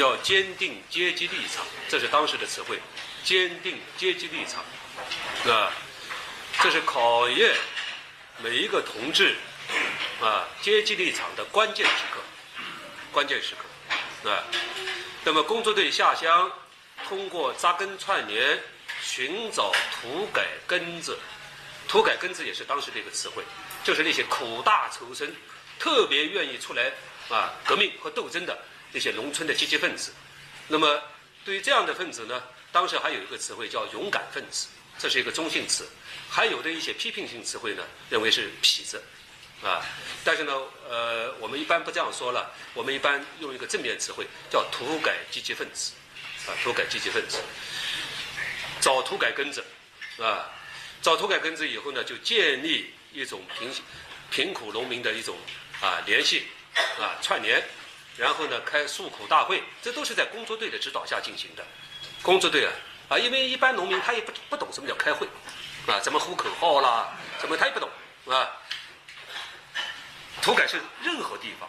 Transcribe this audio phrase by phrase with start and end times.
[0.00, 2.80] 要坚定阶级立场，这是当时的词汇，
[3.22, 4.64] 坚定阶级立场，
[5.52, 5.70] 啊，
[6.62, 7.54] 这是考验
[8.42, 9.36] 每一个同志
[10.22, 12.20] 啊阶级立场的关键时刻，
[13.12, 14.42] 关键时刻，啊，
[15.22, 16.50] 那么工作队下乡，
[17.06, 18.58] 通过扎根串联，
[19.02, 21.18] 寻找土改根子，
[21.86, 23.44] 土改根子也是当时的一个词汇，
[23.84, 25.36] 就是那些苦大仇深，
[25.78, 26.90] 特别愿意出来
[27.28, 28.58] 啊革命和斗争的。
[28.92, 30.12] 这些农村的积极分子，
[30.68, 31.02] 那么
[31.44, 34.66] 对于这样的分子呢，当时还有一个词汇叫勇敢分子，
[34.98, 35.88] 这是一个中性词，
[36.28, 39.02] 还有的一些批评性词汇呢，认为是痞子，
[39.62, 39.86] 啊，
[40.24, 40.52] 但是呢，
[40.88, 45.92] 呃，我们一般不这样说了，我们一般用一个正面词汇叫土改积极分子，
[46.46, 47.38] 啊，土改积极分子，
[48.80, 49.64] 找土改根子，
[50.18, 50.50] 啊，
[51.00, 53.72] 找土改根子以后呢，就建立一种贫
[54.30, 55.36] 贫苦农民的一种
[55.80, 56.44] 啊联系，
[56.98, 57.62] 啊串联。
[58.20, 61.64] 然后呢，开诉苦大会，这都是在工作队的指导下进行的。
[62.20, 62.72] 工作队啊，
[63.08, 65.26] 啊，因为一般农民他也不不懂什么叫开会，
[65.86, 67.88] 啊，怎么呼口号啦，怎么他也不懂，
[68.26, 68.46] 啊。
[70.42, 71.66] 土改是任何地方，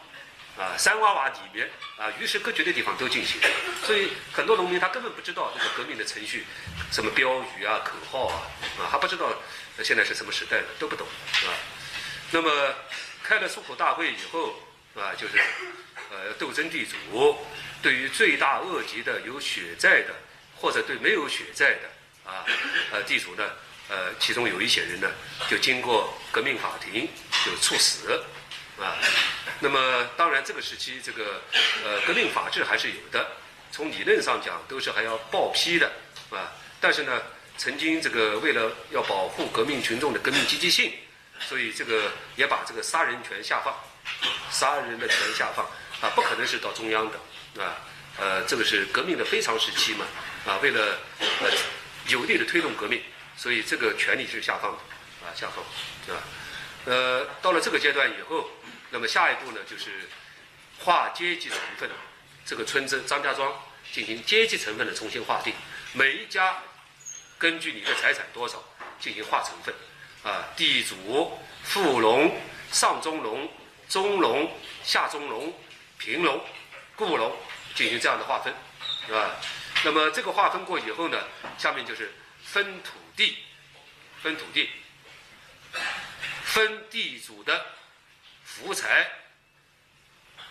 [0.65, 3.39] 啊，山洼洼里面啊，与世隔绝的地方都进行，
[3.85, 6.45] 所以很多农民他根本不知道这个革命的程序，
[6.91, 8.43] 什么标语啊、口号啊，
[8.77, 9.29] 啊，还不知道
[9.81, 11.07] 现在是什么时代了，都不懂，
[11.47, 11.55] 啊。
[12.29, 12.75] 那么
[13.23, 14.53] 开了诉苦大会以后。
[14.95, 15.41] 啊，就是，
[16.09, 17.37] 呃，斗争地主
[17.81, 20.13] 对于罪大恶极的有血债的，
[20.57, 22.45] 或者对没有血债的，啊，
[22.91, 23.49] 呃，地主呢，
[23.87, 25.09] 呃，其中有一些人呢，
[25.49, 27.07] 就经过革命法庭
[27.45, 28.21] 就处死，
[28.77, 28.97] 啊，
[29.61, 31.41] 那么当然这个时期这个，
[31.85, 33.31] 呃，革命法制还是有的，
[33.71, 35.89] 从理论上讲都是还要报批的，
[36.31, 37.21] 啊，但是呢，
[37.57, 40.93] 曾经这个为了要保护革命群众的革命积极性，
[41.39, 43.73] 所以这个也把这个杀人权下放。
[44.49, 45.65] 杀人的权下放
[46.01, 47.77] 啊，不可能是到中央的啊，
[48.19, 50.05] 呃，这个是革命的非常时期嘛
[50.45, 50.99] 啊，为了
[51.41, 51.49] 呃
[52.07, 53.01] 有力的推动革命，
[53.37, 54.77] 所以这个权利是下放的
[55.25, 55.63] 啊，下放
[56.05, 56.21] 对吧？
[56.85, 58.49] 呃，到了这个阶段以后，
[58.89, 60.09] 那么下一步呢，就是
[60.79, 61.89] 划阶级成分，
[62.45, 63.53] 这个村子张家庄
[63.91, 65.53] 进行阶级成分的重新划定，
[65.93, 66.57] 每一家
[67.37, 68.63] 根据你的财产多少
[68.99, 69.73] 进行划成分
[70.23, 72.35] 啊，地主、富农、
[72.71, 73.49] 上中农。
[73.91, 74.49] 中农、
[74.85, 75.53] 下中农、
[75.97, 76.41] 平农、
[76.95, 77.37] 固农
[77.75, 78.53] 进行这样的划分，
[79.05, 79.35] 是吧？
[79.83, 83.39] 那么这个划分过以后呢，下面就是分土地，
[84.23, 84.69] 分土地，
[86.43, 87.65] 分地主的
[88.45, 89.11] 福财。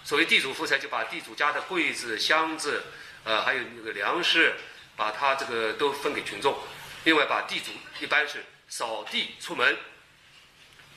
[0.04, 2.84] 所谓地主福财，就把地主家的柜子、箱子，
[3.24, 4.54] 呃，还有那个粮食，
[4.96, 6.58] 把它这个都分给群众。
[7.04, 7.70] 另外，把地主
[8.00, 9.78] 一般是扫地出门，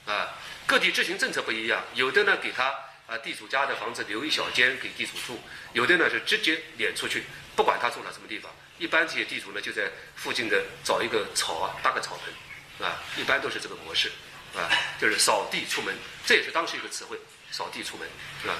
[0.06, 0.30] 啊。
[0.66, 2.74] 各地执行政策不一样，有的呢给他
[3.06, 5.38] 啊地主家的房子留一小间给地主住，
[5.74, 8.50] 有的呢是直接撵出去，不管他住了什么地方。
[8.80, 14.10] 一般这些地主呢就在附近的找一个草啊搭个草棚，啊，一般都是这个模式，
[14.56, 15.94] 啊，就是扫地出门，
[16.26, 17.20] 这也是当时一个词汇，
[17.52, 18.08] 扫地出门，
[18.42, 18.56] 是吧？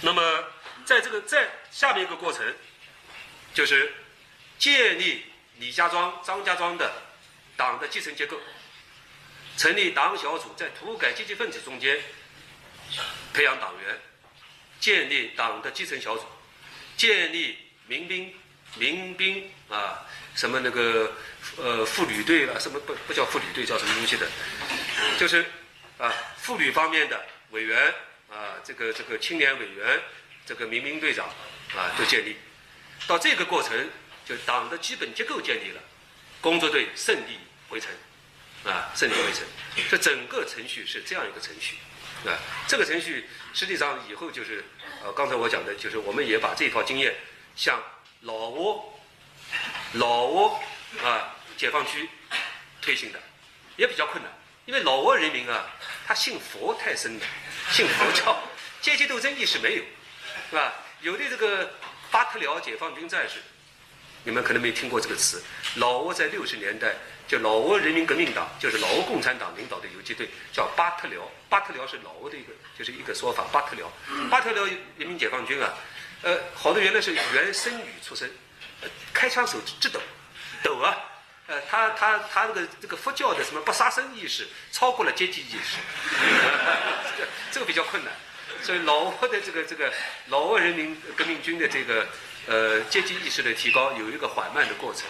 [0.00, 0.44] 那么
[0.86, 2.42] 在这个在下面一个过程，
[3.52, 3.94] 就是
[4.58, 5.26] 建立
[5.58, 6.90] 李家庄、张家庄的
[7.58, 8.40] 党的基层结构。
[9.56, 11.98] 成立党小组，在土改积极分子中间
[13.32, 13.98] 培养党员，
[14.78, 16.24] 建立党的基层小组，
[16.96, 17.56] 建立
[17.86, 18.34] 民兵、
[18.76, 21.12] 民兵啊，什么那个
[21.56, 24.28] 呃妇女队了，什么不不叫妇女队，叫什么东西的，
[25.18, 25.44] 就是
[25.98, 27.94] 啊妇女方面的委员
[28.30, 30.00] 啊，这个这个青年委员，
[30.44, 31.28] 这个民兵队长
[31.74, 32.36] 啊都建立，
[33.06, 33.88] 到这个过程，
[34.26, 35.80] 就党的基本结构建立了，
[36.42, 37.38] 工作队胜利
[37.68, 37.90] 回城。
[38.66, 39.44] 啊，胜利围城，
[39.88, 41.76] 这整个程序是这样一个程序，
[42.26, 42.34] 啊，
[42.66, 44.64] 这个程序实际上以后就是，
[45.04, 47.14] 呃，刚才我讲的就是我们也把这套经验
[47.54, 47.80] 向
[48.22, 48.98] 老挝、
[49.92, 50.60] 老挝
[51.04, 52.08] 啊解放区
[52.82, 53.20] 推行的，
[53.76, 54.32] 也比较困难，
[54.64, 55.70] 因为老挝人民啊，
[56.04, 57.26] 他信佛太深了，
[57.70, 58.36] 信佛教，
[58.82, 59.84] 阶级斗争意识没有，
[60.50, 60.74] 是吧？
[61.02, 61.72] 有的这个
[62.10, 63.34] 巴特辽解放军战士，
[64.24, 65.40] 你们可能没听过这个词，
[65.76, 66.96] 老挝在六十年代。
[67.26, 71.20] 就老挝人民革命党，就是老挝共产党领导的游击队，叫巴特辽。
[71.48, 73.44] 巴特辽是老挝的一个，就是一个说法。
[73.52, 73.90] 巴特辽，
[74.30, 75.74] 巴特辽人民解放军啊，
[76.22, 78.30] 呃，好多原来是原生女出身，
[79.12, 80.00] 开枪手直抖，
[80.62, 80.96] 抖啊，
[81.46, 85.76] 呃，他他他这个这个佛教的什么不杀生意识超过了阶级意识，
[87.52, 88.12] 这个比较困难，
[88.62, 89.92] 所以老挝的这个这个
[90.26, 92.08] 老挝人民革命军的这个
[92.46, 95.04] 呃阶级意识的提高有一个缓慢的过程，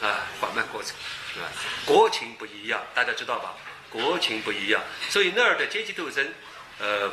[0.00, 0.94] 啊，缓慢过程。
[1.36, 1.44] 啊，
[1.84, 3.54] 国情不一样，大家知道吧？
[3.90, 6.32] 国情不一样，所以那儿的阶级斗争，
[6.78, 7.12] 呃，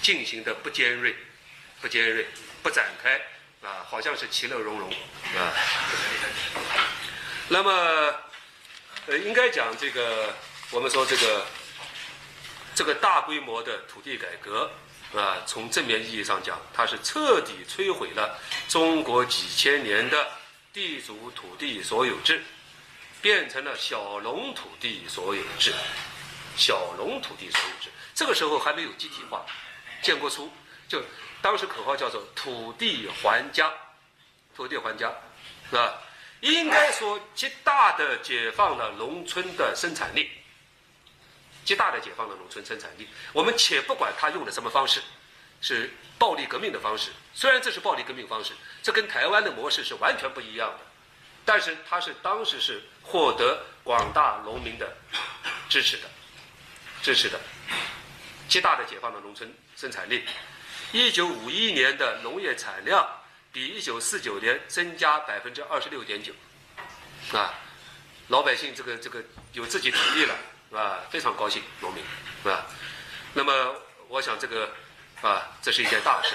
[0.00, 1.14] 进行的不尖锐，
[1.80, 2.26] 不尖锐，
[2.62, 3.20] 不展开
[3.62, 5.52] 啊，好像是其乐融融啊。
[7.48, 7.70] 那么，
[9.06, 10.34] 呃，应该讲这个，
[10.70, 11.46] 我们说这个
[12.74, 14.70] 这个大规模的土地改革
[15.14, 20.32] 啊，从正面意义上讲，它是彻底摧毁了中国几千年的
[20.74, 22.42] 地主土地所有制，
[23.22, 25.72] 变成了小农土地所有制。
[26.56, 29.46] 小农土地所有制，这个时候还没有集体化。
[30.02, 30.50] 建国初，
[30.88, 31.00] 就
[31.40, 33.72] 当时口号叫做“土地还家”，
[34.52, 35.12] 土地还家，
[35.70, 35.94] 是吧？
[36.40, 40.28] 应该说，极大的解放了农村的生产力，
[41.64, 43.08] 极大的解放了农村生产力。
[43.32, 45.00] 我们且不管他用的什么方式，
[45.64, 48.52] 是暴力革命的方式，虽然这是暴力革命方式，
[48.82, 50.80] 这跟台湾的模式是完全不一样的，
[51.42, 54.94] 但是他是当时是获得广大农民的
[55.70, 56.02] 支持的。
[57.02, 57.38] 支持的，
[58.48, 60.24] 极大的解放了农村生产力。
[60.92, 63.06] 一九五一年的农业产量
[63.52, 66.32] 比一九四九年增加百分之二十六点九，
[67.36, 67.54] 啊，
[68.28, 69.22] 老百姓这个这个
[69.52, 70.34] 有自己土地了，
[70.78, 72.02] 啊，非常高兴，农民，
[72.42, 72.66] 是吧？
[73.34, 73.74] 那么
[74.08, 74.72] 我想这个
[75.24, 76.34] 啊，这是一件大事。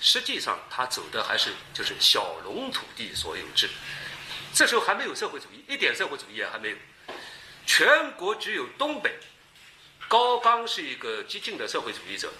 [0.00, 3.68] 实际上，他走的还是就是小农土地所有制。
[4.54, 6.76] 这时候还没有社会主义，一点社会主义也还没有。
[7.66, 9.14] 全国只有东北。
[10.08, 12.32] 高岗是一个激进的社会主义者，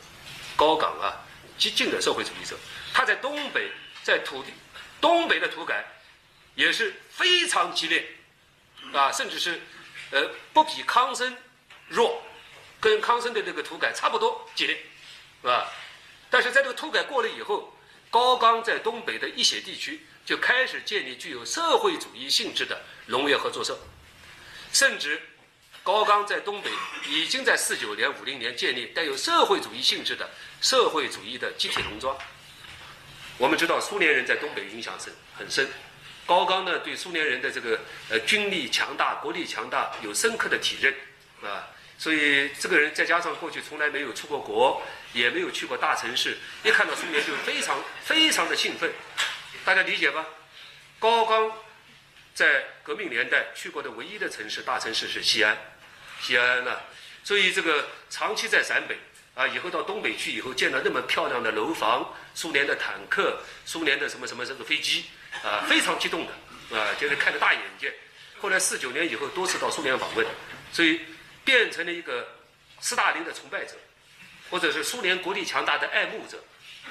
[0.56, 1.20] 高岗啊，
[1.58, 2.56] 激进的社会主义者，
[2.92, 3.70] 他在东北，
[4.02, 4.52] 在土地，
[5.00, 5.84] 东北的土改
[6.54, 8.06] 也是非常激烈，
[8.92, 9.60] 啊，甚至是，
[10.10, 11.36] 呃，不比康生
[11.88, 12.22] 弱，
[12.80, 14.78] 跟康生的这个土改差不多激烈，
[15.44, 15.70] 是吧？
[16.30, 17.76] 但是在这个土改过了以后，
[18.08, 23.78] 高岗在东北的一些地区就开始建立具有社会主义性质的农业合作社，
[24.72, 25.20] 甚至。
[25.82, 26.70] 高岗在东北
[27.06, 30.30] 已经在四九年、五零年建立带有社会主义性质的
[30.62, 32.16] 社会主义的集体农庄。
[33.36, 35.68] 我们知道苏联人在东北影响深很深，
[36.24, 40.94] 高岗呢对苏联人的这个呃军力强大、国力强大有深刻的体认
[41.42, 41.68] 啊，
[42.04, 44.82] 所以这个人再加上过去从来没有出过国，
[45.14, 48.92] 也没有去过大城市，一看到苏联就非常非常的兴奋，
[49.64, 50.22] 大家理解吧？
[50.98, 51.50] 高岗
[52.34, 55.56] 在革命年代去过的唯一的城市大城市是西安。
[56.20, 56.78] 西安呢，
[57.22, 58.98] 所以这个长期在陕北
[59.34, 65.06] 啊，以后到东北去以后，见到那么漂亮的楼房、苏联的坦克、苏联的什么什么这个飞机
[65.42, 67.94] 啊，非常激动的啊，就是开了大眼界。
[68.38, 70.26] 后来四九年以后多次到苏联访问，
[70.70, 71.00] 所以
[71.44, 72.26] 变成了一个
[72.80, 73.74] 斯大林的崇拜者，
[74.50, 76.42] 或者是苏联国力强大的爱慕者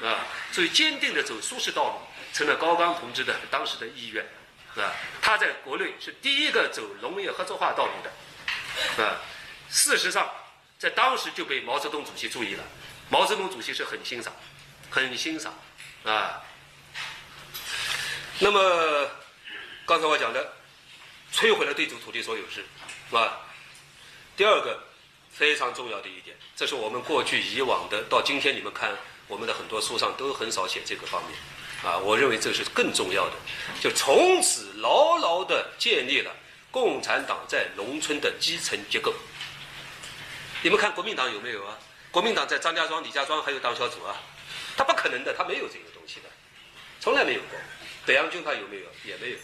[0.08, 2.00] 啊，所以坚定的走苏式道路，
[2.34, 4.26] 成了高岗同志的当时的意愿
[4.76, 4.92] 啊。
[5.22, 9.04] 他在国内是第一个走农业合作化道路的。
[9.04, 9.22] 啊，
[9.70, 10.30] 事实上，
[10.80, 12.64] 在当时就被毛泽东主席注意了。
[13.10, 14.34] 毛泽东主席是很欣赏，
[14.90, 15.54] 很欣赏
[16.04, 16.42] 啊。
[18.40, 19.12] 那么，
[19.86, 20.54] 刚才我讲的，
[21.32, 22.66] 摧毁了地主土地所有制，
[23.10, 23.42] 是吧？
[24.36, 24.80] 第二个
[25.32, 28.92] 非常重要的一点，这是我们过去以往的，到今天你们看
[29.28, 31.38] 我们的很多书上都很少写这个方面
[31.84, 31.98] 啊。
[31.98, 33.36] 我认为这是更重要的，
[33.82, 36.32] 就从此牢牢的建立了。
[36.72, 39.14] 共产党在农村的基层结构，
[40.64, 41.78] 你们看国民党有没有啊？
[42.10, 44.20] 国民党在张家庄、李家庄还有党小组啊？
[44.76, 46.30] 他不可能的，他没有这个东西的，
[47.00, 47.60] 从来没有过。
[48.08, 48.86] 北洋军他有没有？
[49.06, 49.38] 也没有，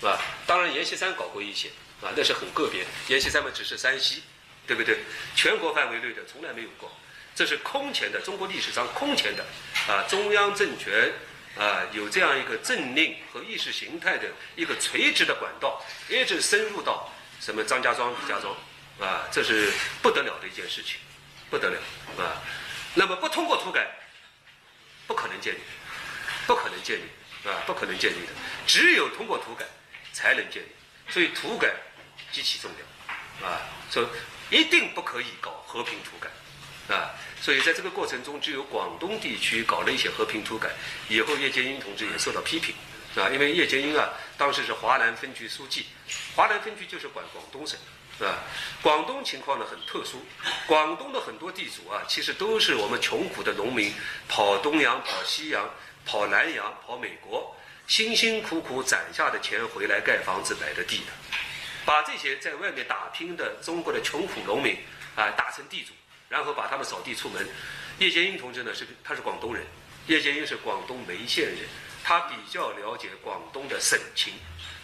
[0.00, 0.20] 是吧？
[0.44, 1.68] 当然阎锡山搞过一些，
[2.02, 2.84] 啊，那是很个别。
[3.06, 4.24] 阎锡山嘛，只是山西，
[4.66, 4.98] 对不对？
[5.34, 6.90] 全国范围内的从来没有过，
[7.34, 9.44] 这是空前的，中国历史上空前的，
[9.88, 11.12] 啊，中央政权。
[11.54, 14.26] 啊，有这样一个政令和意识形态的
[14.56, 18.56] 一个垂直的管道，一直深入到什么张家庄、李家庄，
[18.98, 20.96] 啊，这是不得了的一件事情，
[21.50, 21.78] 不得了
[22.16, 22.40] 啊。
[22.94, 23.86] 那么不通过土改，
[25.06, 25.58] 不可能建立，
[26.46, 27.02] 不可能建立
[27.46, 28.32] 啊，不可能建立的。
[28.66, 29.66] 只有通过土改
[30.14, 30.68] 才能建立，
[31.10, 31.70] 所以土改
[32.32, 32.70] 极其重
[33.42, 34.08] 要啊，说
[34.52, 37.10] 一定不可以搞和平土改啊。
[37.40, 40.68] 所以在这个过程中，只有广东地区搞了一些和平土改，
[41.08, 42.74] 以后叶剑英同志也受到批评，
[43.16, 45.86] 啊，因为叶剑英啊，当时是华南分局书记，
[46.36, 47.76] 华南分局就是管广东省，
[48.18, 48.38] 是吧？
[48.80, 50.24] 广东情况呢很特殊，
[50.66, 53.92] 广东的很多地主啊，其实都是我们穷苦的农民，
[54.28, 55.68] 跑东洋、跑西洋、
[56.06, 57.56] 跑南洋、跑美国，
[57.88, 61.12] 辛辛苦苦攒下的钱回来盖房子、买的地的，
[61.84, 64.76] 把这些在外面打拼的中国的穷苦农民
[65.16, 65.92] 啊，打成地主。
[66.28, 67.46] 然后把他们扫地出门。
[67.98, 69.66] 叶剑英同志呢是他是广东人，
[70.06, 71.58] 叶剑英是广东梅县人，
[72.02, 74.32] 他比较了解广东的省情，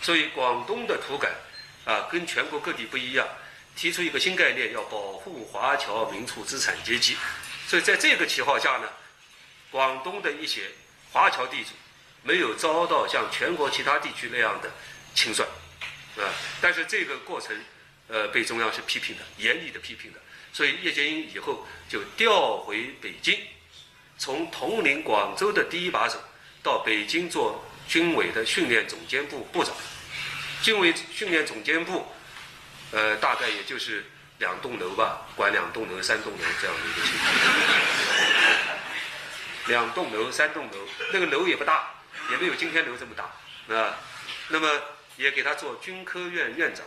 [0.02, 1.31] 所以广东的土改
[1.87, 3.26] 啊跟全国各地不一样，
[3.75, 7.17] 提出一个新概念，要保护华侨民族资产阶级。
[7.67, 8.88] 所以在这个旗号下呢，
[9.71, 10.71] 广东的一些
[11.12, 11.71] 华侨地主
[12.23, 14.71] 没有遭到像全国其他地区那样的
[15.14, 15.49] 清算，
[16.19, 17.57] 啊，但是这个过程，
[18.09, 20.19] 呃，被中央是批评的，严厉的批评的，
[20.53, 23.39] 所以叶剑英以后就调回北京，
[24.19, 26.19] 从统领广州的第一把手，
[26.63, 29.75] 到北京做军委的训练总监部部长，
[30.63, 32.07] 军委训练总监部，
[32.91, 34.05] 呃，大概也就是
[34.39, 37.33] 两栋楼吧，管两栋楼、三栋楼这样的一个情况。
[39.69, 40.79] 两栋楼、三栋楼，
[41.13, 41.91] 那个楼也不大，
[42.31, 43.99] 也没有今天楼这么大啊。
[44.49, 44.81] 那么
[45.19, 46.85] 也给他做军科院院长，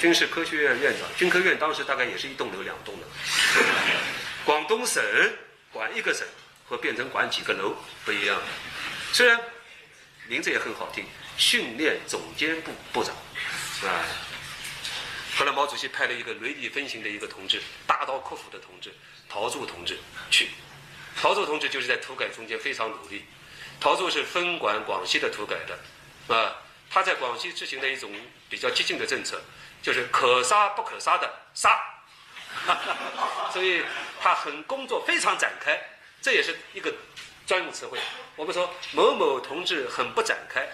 [0.00, 1.06] 军事科学院院长。
[1.16, 3.06] 军科院当时大概也是一栋楼、两栋楼。
[4.44, 5.02] 广东省
[5.70, 6.26] 管一个省
[6.66, 8.40] 和变成管几个楼不一样。
[9.12, 9.38] 虽然
[10.28, 11.04] 名字也很好听，
[11.36, 13.14] 训练总监部部长
[13.84, 14.06] 啊。
[15.36, 18.92] 后来毛主席派了一个雷厉风行的一个同志，大刀阔斧的同志，
[19.28, 19.98] 陶铸同志
[20.30, 20.50] 去。
[21.16, 23.24] 陶铸同志就是在土改中间非常努力。
[23.80, 26.56] 陶铸是分管广西的土改的，啊，
[26.92, 28.12] 他在广西执行的一种
[28.50, 29.40] 比较激进的政策，
[29.80, 31.80] 就是可杀不可杀的杀，
[33.50, 33.82] 所以
[34.20, 35.80] 他很工作非常展开，
[36.20, 36.92] 这也是一个
[37.46, 37.98] 专用词汇。
[38.36, 40.68] 我们说某某同志很不展开，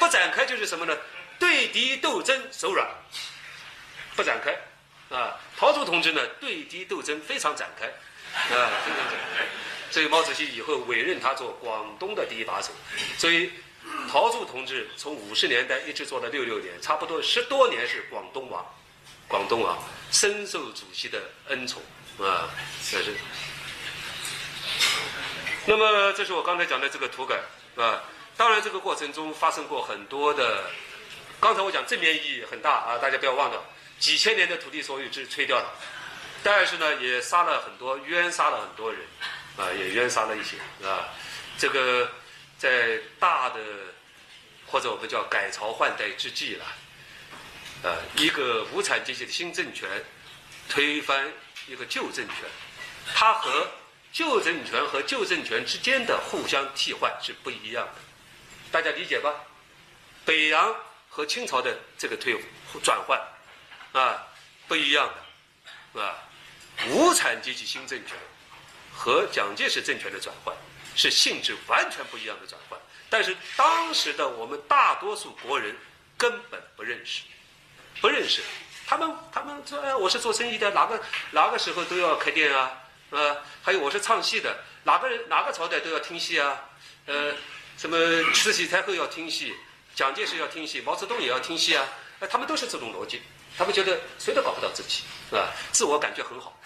[0.00, 0.98] 不展开就是什么呢？
[1.38, 2.88] 对敌斗争手软，
[4.16, 4.52] 不展开。
[5.16, 7.86] 啊，陶铸同志呢，对敌斗争非常展开。
[7.86, 7.92] 啊，
[8.48, 9.46] 非常展开
[9.92, 12.72] 所以毛主席以后委任他做广东的第一把手。
[13.16, 13.52] 所以
[14.10, 18.64] 陶铸同志从五十年代一直做到六六年，差不多十多年是广东王，
[19.28, 19.78] 广东王
[20.10, 21.82] 深受主席的恩宠
[22.18, 22.48] 啊，
[22.90, 23.14] 这是。
[25.66, 27.40] 那么这是我刚才讲的这个土改
[27.76, 28.04] 啊，
[28.36, 30.70] 当然这个过程中发生过很多的，
[31.40, 33.64] 刚才我讲正面意义很大啊，大家不要忘掉，
[33.98, 35.74] 几千年的土地所有制吹掉了。
[36.42, 39.00] 但是呢，也杀了很多，冤杀了很多人，
[39.56, 41.08] 啊，也冤杀了一些，啊，
[41.58, 42.08] 这个
[42.58, 43.60] 在大的
[44.66, 46.64] 或者我们叫改朝换代之际了，
[47.82, 49.88] 啊，一个无产阶级的新政权
[50.68, 51.30] 推翻
[51.66, 52.36] 一个旧政权，
[53.14, 53.68] 它和
[54.12, 58.00] 旧政权和旧政权之间的互相替换是不一样的，
[58.72, 59.32] 大家理解吧？
[60.24, 60.74] 北洋
[61.08, 62.36] 和清朝的这个退
[62.82, 63.20] 转换，
[63.92, 64.26] 啊，
[64.66, 65.08] 不一样
[65.92, 66.22] 的，啊。
[66.90, 68.14] 无产阶级新政权
[68.94, 70.54] 和蒋介石政权的转换
[70.96, 72.76] 是性质完全不一样的转换，
[73.08, 75.76] 但是当时的我们大多数国人
[76.16, 77.22] 根本不认识，
[78.00, 78.40] 不认识，
[78.86, 81.00] 他们他们说哎，我是做生意的，哪个
[81.30, 82.72] 哪个时候都要开店啊，
[83.10, 86.64] 啊，还有我是唱戏的，哪个人哪个朝代都要听戏啊，
[87.04, 87.34] 呃，
[87.76, 87.96] 什么
[88.32, 89.54] 慈禧太后要听戏，
[89.94, 91.86] 蒋介石要听戏，毛泽东也要听戏啊，
[92.20, 93.22] 哎，他们都是这种逻辑。
[93.58, 95.50] 他们觉得谁都搞不到自己，是吧？
[95.72, 96.60] 自我感觉很好。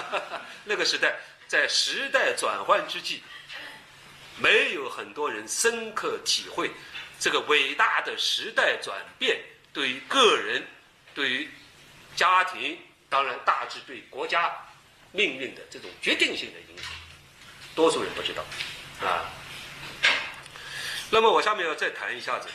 [0.64, 1.16] 那个时代，
[1.48, 3.22] 在时代转换之际，
[4.38, 6.70] 没有很多人深刻体会
[7.18, 9.40] 这个伟大的时代转变
[9.72, 10.66] 对于个人、
[11.14, 11.48] 对于
[12.16, 14.52] 家庭，当然大致对国家
[15.12, 16.92] 命运的这种决定性的影响。
[17.74, 18.44] 多数人不知道，
[19.06, 19.30] 啊。
[21.10, 22.48] 那么我下面要再谈一下子，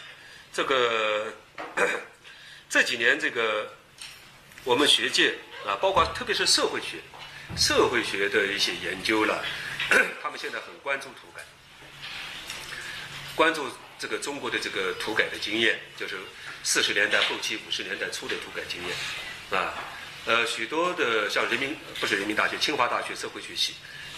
[0.52, 1.34] 这个
[2.70, 3.74] 这几年这个。
[4.66, 5.34] 我们学界
[5.66, 6.98] 啊，包括特别是社会学、
[7.56, 9.42] 社会学的一些研究了，
[10.22, 11.42] 他们现在很关注土改，
[13.39, 16.17] 关注这个中国的这个土改的经验，就是
[16.62, 19.74] 四十年代后期、五十年代初的土改经验，啊，
[20.25, 23.75] 呃，许多的像人民不是人民大学、清华大学社会学系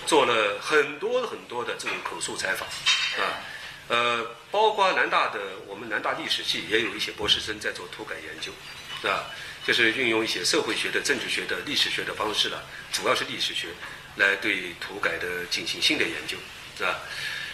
[0.08, 2.68] 做了很多很多的这种口述采访，
[3.24, 3.38] 啊，
[3.90, 8.52] 呃，包括南大的我们南大历史系也有一些博士生在做土改研究，
[9.08, 9.30] 啊。
[9.64, 13.68] 就是运用一些社会学的、政治学的、历史学的方式了，主要是历史学，
[14.16, 16.36] 来对土改的进行新的研究，
[16.76, 17.00] 是吧？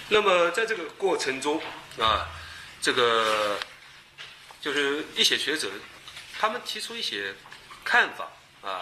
[0.10, 1.62] 那么在这个过程中
[2.00, 2.30] 啊，
[2.82, 3.60] 这个
[4.62, 5.70] 就是一些学者，
[6.40, 7.36] 他们提出一些
[7.84, 8.82] 看法啊，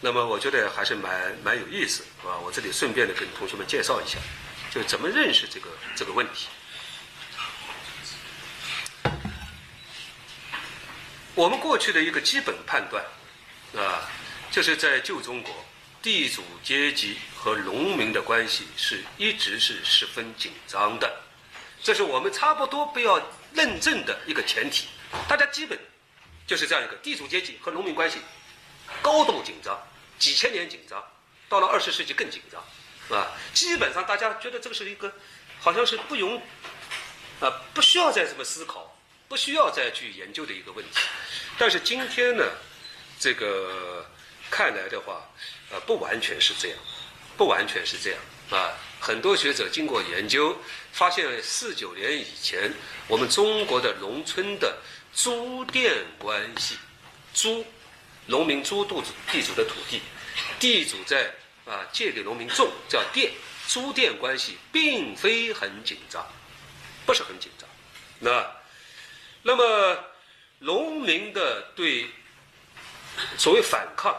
[0.00, 4.18] 那么我觉得还是蛮蛮有意思，啊，我这里顺便的跟同学们介绍一下，
[4.70, 6.46] 就怎么认识这个这个问题。
[11.34, 13.04] 我们过去的一个基本判断，
[13.76, 14.08] 啊，
[14.50, 15.64] 就是在旧中国，
[16.02, 21.20] 地主阶级和农民的关系是一直是十分紧张的，
[21.82, 23.20] 这是我们差不多不要
[23.54, 24.88] 论证的一个前提。
[25.28, 25.78] 大家基本
[26.46, 28.18] 就是这样一个地主阶级和农民关系
[29.02, 29.78] 高度紧张，
[30.18, 31.04] 几千年紧张，
[31.48, 35.12] 到了二十世纪更紧张，啊，基本上大家觉得这个是一个
[35.60, 36.40] 好像是不容
[37.40, 38.94] 啊，不需要再这么思考。
[39.28, 41.00] 不需要再去研究的一个问题，
[41.58, 42.42] 但是今天呢，
[43.20, 44.06] 这个
[44.50, 45.20] 看来的话，
[45.70, 46.78] 呃，不完全是这样，
[47.36, 48.18] 不完全是这样
[48.50, 48.72] 啊。
[49.00, 50.56] 很多学者经过研究，
[50.92, 52.72] 发现四九年以前，
[53.06, 54.76] 我们中国的农村的
[55.12, 56.76] 租佃关系，
[57.32, 57.64] 租
[58.26, 60.02] 农民租地主地主的土地，
[60.58, 61.32] 地主在
[61.64, 63.30] 啊借给农民种，叫佃，
[63.66, 66.26] 租佃关系并非很紧张，
[67.06, 67.68] 不是很紧张。
[68.18, 68.44] 那
[69.42, 70.04] 那么
[70.58, 72.08] 农民的对
[73.36, 74.16] 所谓反抗，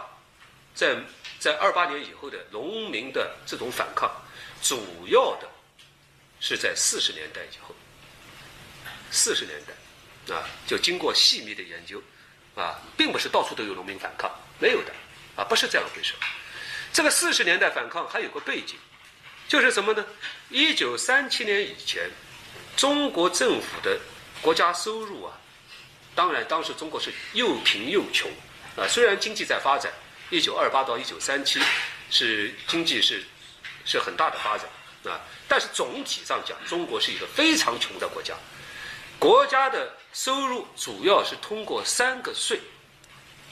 [0.74, 0.96] 在
[1.40, 4.12] 在二八年以后的农民的这种反抗，
[4.62, 5.48] 主要的。
[6.42, 7.76] 是在四十年代以后，
[9.12, 12.02] 四十年代，啊，就经过细密的研究，
[12.56, 14.94] 啊，并不是到处都有农民反抗，没有的，
[15.36, 16.14] 啊，不是这样回事。
[16.94, 18.78] 这个四十年代反抗还有个背景，
[19.50, 20.06] 就是什么呢？
[20.48, 22.10] 一九三七年以前，
[22.78, 24.00] 中国政府的
[24.42, 25.38] 国家收入啊，
[26.16, 28.32] 当然当时中国是又贫又穷，
[28.78, 29.92] 啊，虽然经济在发展，
[30.30, 31.60] 一九二八到一九三七
[32.10, 33.24] 是经济是
[33.86, 34.68] 是很大的发展。
[35.06, 38.36] 啊，但是总体上讲，中国是一个非常穷的国家。
[39.18, 42.60] 国家的收入主要是通过三个税，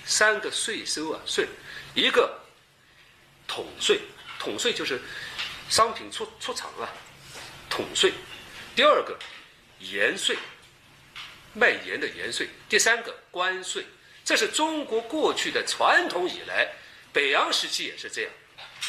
[0.05, 1.47] 三个税收啊税，
[1.95, 2.37] 一个
[3.47, 4.01] 统税，
[4.37, 5.01] 统税就是
[5.69, 6.91] 商品出出厂啊，
[7.69, 8.11] 统税；
[8.75, 9.17] 第二个
[9.79, 10.37] 盐税，
[11.53, 13.85] 卖盐的盐税；第三个关税。
[14.27, 16.67] 这是中国过去的传统以来，
[17.13, 18.31] 北洋时期也是这样，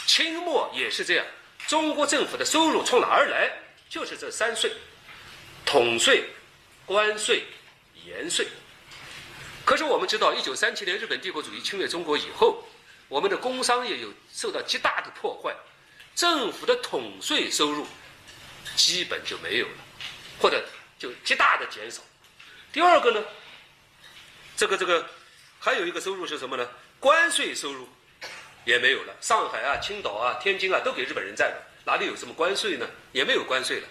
[0.05, 1.25] 清末也是这样。
[1.69, 3.49] 中国政府的收入从哪儿来？
[3.89, 4.73] 就是这三税：
[5.65, 6.25] 统税、
[6.85, 7.45] 关税、
[8.05, 8.49] 盐税。
[9.65, 12.65] 可是我们知道，一九三七年日本帝国主义侵略中国以后，
[13.07, 15.55] 我们的工商业有受到极大的破坏，
[16.17, 17.87] 政府的统税收入
[18.75, 19.85] 基本就没有了，
[20.41, 20.69] 或者
[20.99, 22.03] 就极大的减少。
[22.73, 23.23] 第二个呢，
[24.57, 25.09] 这个这个
[25.69, 26.67] 还有一个收入是什么呢？
[26.99, 27.87] 关税收入。
[28.65, 32.89] 也没有了，上海啊、青岛啊、天津啊都给日本人占了，哪里有什么关税呢？
[33.13, 33.89] 也没有关税了。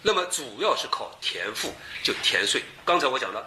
[0.00, 2.62] 那么主要是靠田赋，就田税。
[2.86, 3.46] 刚才我讲了，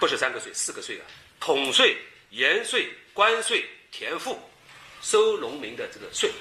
[0.00, 1.06] 不是三个税，四个税啊：
[1.38, 1.96] 统税、
[2.30, 4.36] 盐税、关税、田赋，
[5.00, 6.32] 收农民的这个税。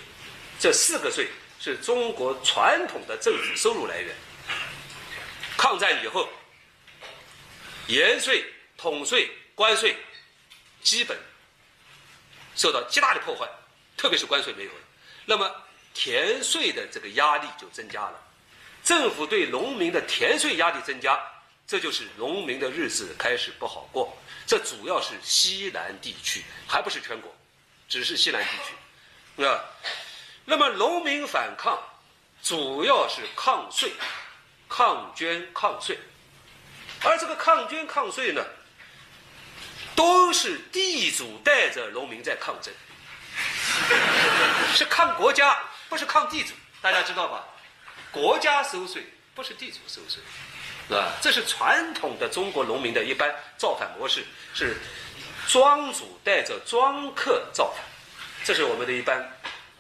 [0.59, 1.27] 这四个税
[1.59, 4.15] 是中国传统的政府收入来源。
[5.57, 6.27] 抗战以后，
[7.87, 8.43] 盐税、
[8.77, 9.95] 统税、关税
[10.81, 11.17] 基本。
[12.55, 13.47] 受到极大的破坏，
[13.95, 14.79] 特别是关税没有了，
[15.25, 15.55] 那么
[15.93, 18.19] 田税的这个压力就增加了，
[18.83, 21.19] 政府对农民的田税压力增加，
[21.67, 24.17] 这就是农民的日子开始不好过。
[24.47, 27.31] 这主要是西南地区，还不是全国，
[27.87, 28.49] 只是西南地
[29.37, 29.63] 区，啊，
[30.43, 31.79] 那么农民反抗
[32.41, 33.91] 主要是抗税、
[34.67, 35.95] 抗捐、抗税，
[37.03, 38.43] 而这个抗捐抗税呢？
[39.97, 42.71] 都是地主带着农民在抗争，
[44.75, 45.57] 是抗国家，
[45.89, 47.43] 不是抗地主，大家知道吧？
[48.11, 50.21] 国家收税，不是地主收税，
[50.87, 54.77] 是吧，这是传统的中国农民的一般造反模式，是
[55.47, 57.83] 庄主带着庄客造反，
[58.43, 59.17] 这是我们的一般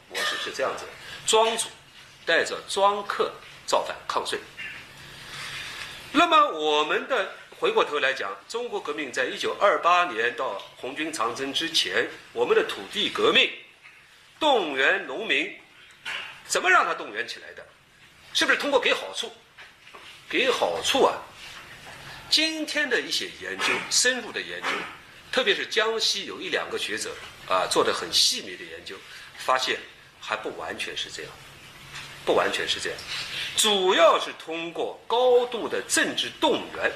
[0.09, 0.91] 模式是这样子的，
[1.27, 1.67] 庄主
[2.25, 3.31] 带着庄客
[3.67, 4.39] 造反抗税。
[6.11, 7.31] 那么我们的。
[7.59, 13.51] 回过头来讲，中国革命在一九二八年到红军长征之前，我们的土地革命，
[14.39, 15.51] 动员农民，
[16.45, 17.65] 怎么让他动员起来的？
[18.31, 19.31] 是不是通过给好处？
[20.29, 21.17] 给好处啊！
[22.29, 24.67] 今天的一些研究，深入的研究，
[25.31, 27.15] 特别是江西有一两个学者
[27.49, 28.95] 啊，做的很细密的研究，
[29.39, 29.79] 发现
[30.21, 31.31] 还不完全是这样，
[32.23, 32.99] 不完全是这样，
[33.55, 36.91] 主要是通过高度的政治动员。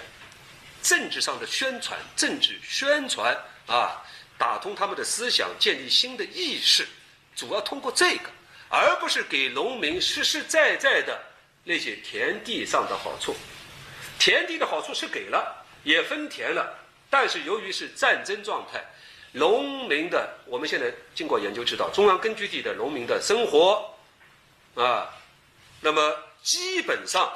[0.81, 3.35] 政治上的宣传，政治宣传
[3.67, 4.01] 啊，
[4.37, 6.87] 打通他们的思想，建立新的意识，
[7.35, 8.29] 主要通过这个，
[8.69, 11.21] 而不是给农民实实在在的
[11.63, 13.35] 那些田地上的好处。
[14.17, 16.77] 田地的好处是给了，也分田了，
[17.09, 18.83] 但是由于是战争状态，
[19.31, 23.93] 农民的我们现在经过研究知道，中央根据地的农民的生活
[24.75, 25.09] 啊，
[25.79, 27.31] 那么基本上。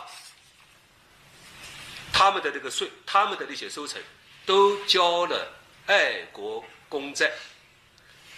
[2.18, 4.02] 他们的这个税，他们的那些收成，
[4.46, 5.52] 都交了
[5.86, 7.30] 爱国公债，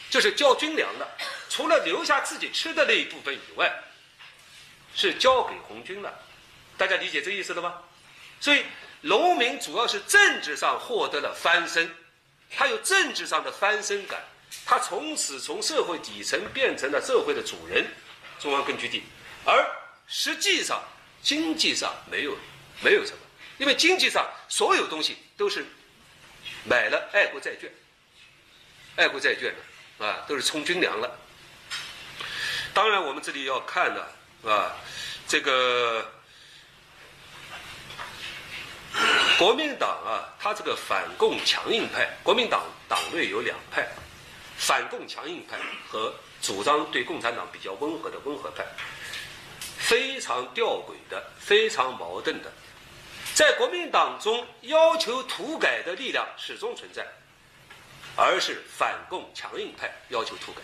[0.10, 1.08] 就是交军粮的，
[1.48, 3.72] 除了留下自己吃的那一部分以外，
[4.96, 6.12] 是交给红军了。
[6.76, 7.76] 大家理解这意思了吗？
[8.42, 8.66] 所以
[9.02, 11.96] 农民主要是政治上获得了翻身，
[12.50, 14.20] 他有政治上的翻身感，
[14.66, 17.86] 他从此从社会底层变成了社会的主人，
[18.40, 19.04] 中央根据地，
[19.46, 19.64] 而
[20.08, 20.84] 实际上
[21.22, 22.36] 经济上没有
[22.82, 23.20] 没有什么。
[23.58, 25.66] 因为经济上所有东西都是
[26.64, 27.72] 买了爱国债券，
[28.96, 29.54] 爱国债券
[29.98, 31.20] 的啊，都是充军粮了。
[32.74, 34.02] 当然我们这里要看的
[34.50, 34.76] 啊，
[35.28, 36.08] 这个
[39.40, 43.88] 国民党啊，他这个反共强硬派，国民党党内有两派，
[44.58, 45.58] 反共强硬派
[45.90, 48.64] 和主张对共产党比较温和的温和派，
[49.80, 52.52] 非常吊诡的，非常矛盾的。
[53.38, 57.06] 在国民党中，要求土改的力量始终存在，
[58.16, 60.62] 而是反共强硬派要求土改。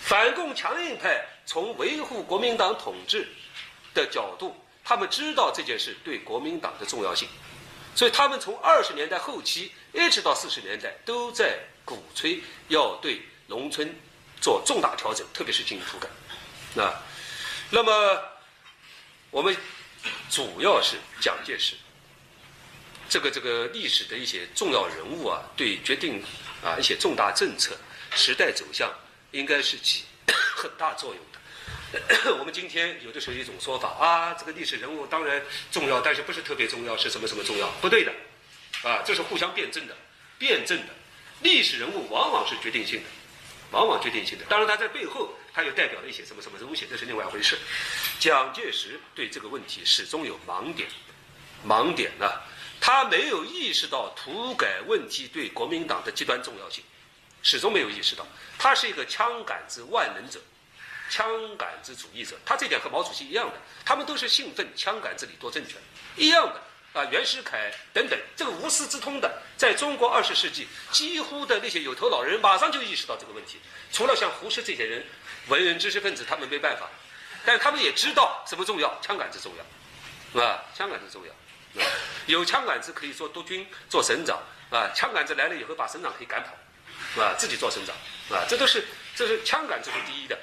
[0.00, 3.28] 反共强硬派从维护国民党统治
[3.92, 7.28] 的角度，他们知道这件事对国民党的重要性，
[7.94, 13.94] 所以他们从二十年代后期一直到四十年代都在鼓吹要对农村
[14.40, 16.08] 做重大调整，特别是进行土改。
[16.82, 17.02] 啊，
[17.68, 18.18] 那么
[19.30, 19.54] 我们。
[20.30, 21.74] 主要是蒋介石，
[23.08, 26.22] 这个这个历史的一些重要人物啊，对决定
[26.62, 27.76] 啊一些重大政策、
[28.14, 28.92] 时代走向，
[29.30, 30.04] 应该是起
[30.56, 32.34] 很大作用的。
[32.38, 37.68] 我们今天有的时候一种说法啊，这个历史人物当然重要，但是不是特别重要，是什么什么重要？
[37.80, 38.12] 不对的，
[38.82, 39.96] 啊，这是互相辩证的，
[40.38, 40.92] 辩证的。
[41.42, 43.08] 历史人物往往是决定性的，
[43.70, 44.44] 往往决定性的。
[44.48, 45.34] 当然，他在背后。
[45.56, 47.56] 它又代表了一些什么什么东西，这是另外一回事。
[48.18, 50.86] 蒋介石对这个问题始终有盲点，
[51.66, 52.30] 盲点呢，
[52.78, 56.84] 他没有意识到土改问题对国民党的极端重要性，
[57.42, 58.26] 始终没有意识到。
[58.58, 60.38] 他是一个枪杆子万能者，
[61.08, 62.36] 枪杆子主义者。
[62.44, 65.78] 他这点和毛主席一样的，他们都是兴奋枪杆子里多政权
[66.16, 66.60] 一样的。
[67.00, 73.56] 啊，袁世凯等等，这个无师自通的，在中国二十世纪，几乎的那些有头脑人马上就意识到这个问题。
[73.90, 75.02] 除了像胡适这些人。
[75.48, 76.88] 文人知识分子他们没办法，
[77.44, 79.64] 但他们也知道什么重要，枪杆子重要，
[80.32, 80.64] 是吧？
[80.74, 81.86] 枪杆子重要，啊
[82.26, 86.50] 有枪杆子可以做督军、做省长，啊，枪杆子来了以后把省长可以赶跑，
[87.14, 87.34] 是吧？
[87.38, 87.94] 自己做省长，
[88.36, 90.36] 啊，这都是这是枪杆子是第一的。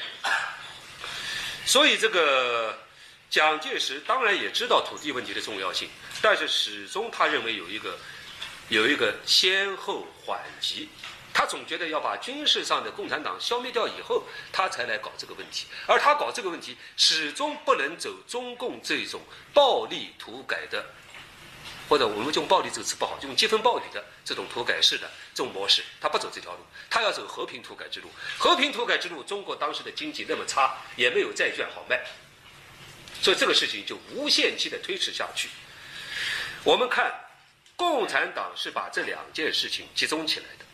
[1.66, 2.78] 所以这个
[3.30, 5.90] 蒋介石当然也知道土地问题的重要性，
[6.22, 7.98] 但是始终他认为有一个
[8.70, 10.88] 有一个先后缓急。
[11.34, 15.66] 他总觉得要把军事上的共产党消灭掉以后，他才来搞这个问题。
[15.88, 19.20] 而他搞这个问题，始终不能走中共这种
[19.52, 20.86] 暴力土改的，
[21.90, 25.84] 或者我们用暴力这个词不好，用积分暴力的这种土改式的这种模式。
[26.00, 28.10] 他不走这条路，他要走和平土改之路。
[28.38, 32.00] 和平土改之路，中国当时的经济那么差，也没有债券好卖，
[33.22, 35.50] 所以这个事情就无限期的推迟下去。
[36.64, 37.12] 我们看，
[37.76, 40.66] 共产党是把这两件事情集中起来的。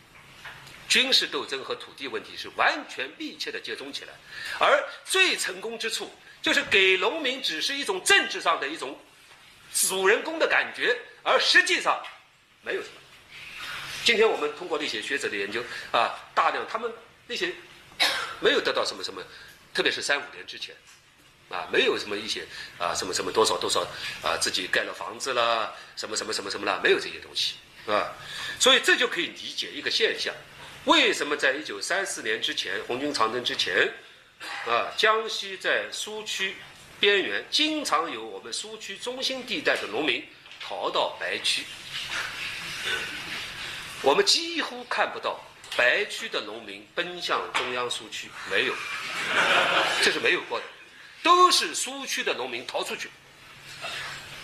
[0.90, 4.12] 军事斗争和土地问题是完全密切的接通起来，
[4.58, 8.98] 而最成功之处就是给农民只是一种政治上的一种
[9.72, 12.04] 主人公的感觉，而实际上
[12.62, 12.94] 没有什么。
[14.04, 16.92] 今天我们通过那些学者的研究啊，大量他们
[17.28, 17.54] 那些
[18.40, 19.22] 没有得到什么什么，
[19.72, 20.74] 特别是三五年之前
[21.50, 22.44] 啊，没有什么一些
[22.80, 23.82] 啊什么什么多少多少
[24.24, 27.54] 啊自己盖了房子啦，什么什么什么什么啦，没有这些东西
[27.86, 28.12] 啊，
[28.58, 30.34] 所以这就可以理解一个现象。
[30.86, 33.92] 为什么在一九三四年之前，红军长征之前，
[34.66, 36.56] 啊，江西在苏区
[36.98, 40.26] 边缘经常有我们苏区中心地带的农民
[40.58, 41.64] 逃到白区，
[44.00, 45.38] 我们几乎看不到
[45.76, 48.74] 白区的农民奔向中央苏区，没有，
[50.02, 50.64] 这是没有过的，
[51.22, 53.10] 都是苏区的农民逃出去。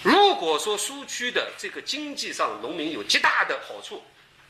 [0.02, 4.04] 如果说苏区的这个经济上农民有极大的好处。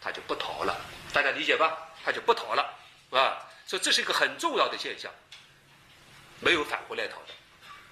[0.07, 0.81] 他就不逃了，
[1.13, 1.77] 大家理解吧？
[2.05, 2.63] 他就不逃了，
[3.11, 5.13] 啊，所以这是一个很重要的现象，
[6.39, 7.35] 没有返回来逃的，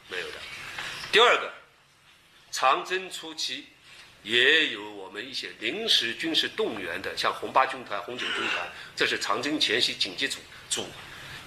[0.07, 0.35] 没有的。
[1.11, 1.53] 第二个，
[2.53, 3.66] 长征初期
[4.22, 10.38] 也有我们一些临时军事动员的，像红八军团、红九军团，这是长征前夕紧急组
[10.70, 10.87] 组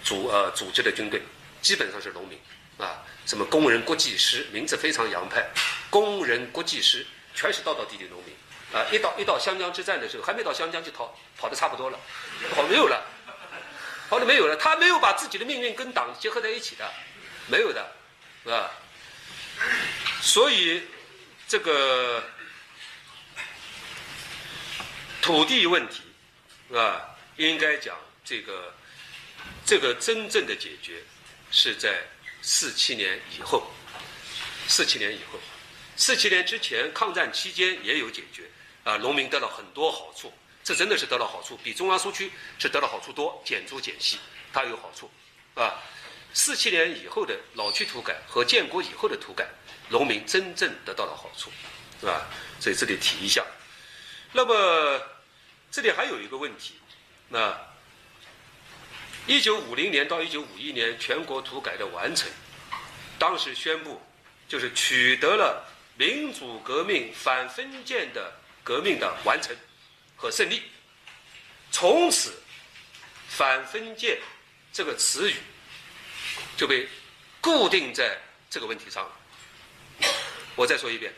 [0.03, 1.21] 组呃组织的军队，
[1.61, 2.37] 基本上是农民
[2.77, 5.49] 啊，什么工人国际师，名字非常洋派，
[5.89, 8.35] 工人国际师全是道道地地农民。
[8.73, 11.97] 啊，一到一到湘江之战的时候，还没到湘江就逃，跑的差不多了，
[12.53, 13.01] 跑没有了，
[14.09, 14.57] 跑的没有了。
[14.57, 16.91] 他没有把自己的命运跟党结合在一起的，
[17.47, 17.89] 没有的，
[18.43, 18.71] 是吧？
[20.21, 20.83] 所以
[21.47, 22.21] 这个
[25.21, 26.01] 土地问题，
[26.67, 27.15] 是吧？
[27.37, 28.73] 应该讲这个
[29.65, 31.01] 这个真正的解决
[31.51, 32.01] 是在
[32.41, 33.71] 四七年以后，
[34.67, 35.39] 四七年以后，
[35.95, 38.43] 四七年之前抗战期间也有解决。
[38.87, 40.31] 啊，农民得到很多好处，
[40.63, 44.17] 这真的是得到好处，比中央苏区是得到好处多，减租减息，
[44.53, 45.11] 它有好处，
[45.55, 45.75] 啊，
[46.33, 49.45] 四七年以后的老区土改和建国以后的土改，
[49.89, 51.51] 农民真正得到了好处，
[51.99, 52.27] 是吧？
[52.61, 53.45] 所以这里提一下。
[54.31, 55.01] 那么
[55.69, 56.75] 这里还有一个问题，
[57.27, 57.59] 那
[59.25, 62.31] 一九五零年到一九五一年全国土改的完成，
[63.19, 64.01] 当时宣布
[64.47, 65.65] 就是取得了
[65.97, 68.31] 民主革命反封建的
[68.67, 69.55] 革命的完成
[70.17, 70.61] 和胜利。
[71.71, 72.33] 从此，
[73.29, 74.19] 反封建
[74.73, 75.35] 这个词语
[76.57, 76.85] 就被
[77.39, 78.17] 固定在
[78.49, 80.09] 这个问题上了。
[80.57, 81.13] 我再说一遍，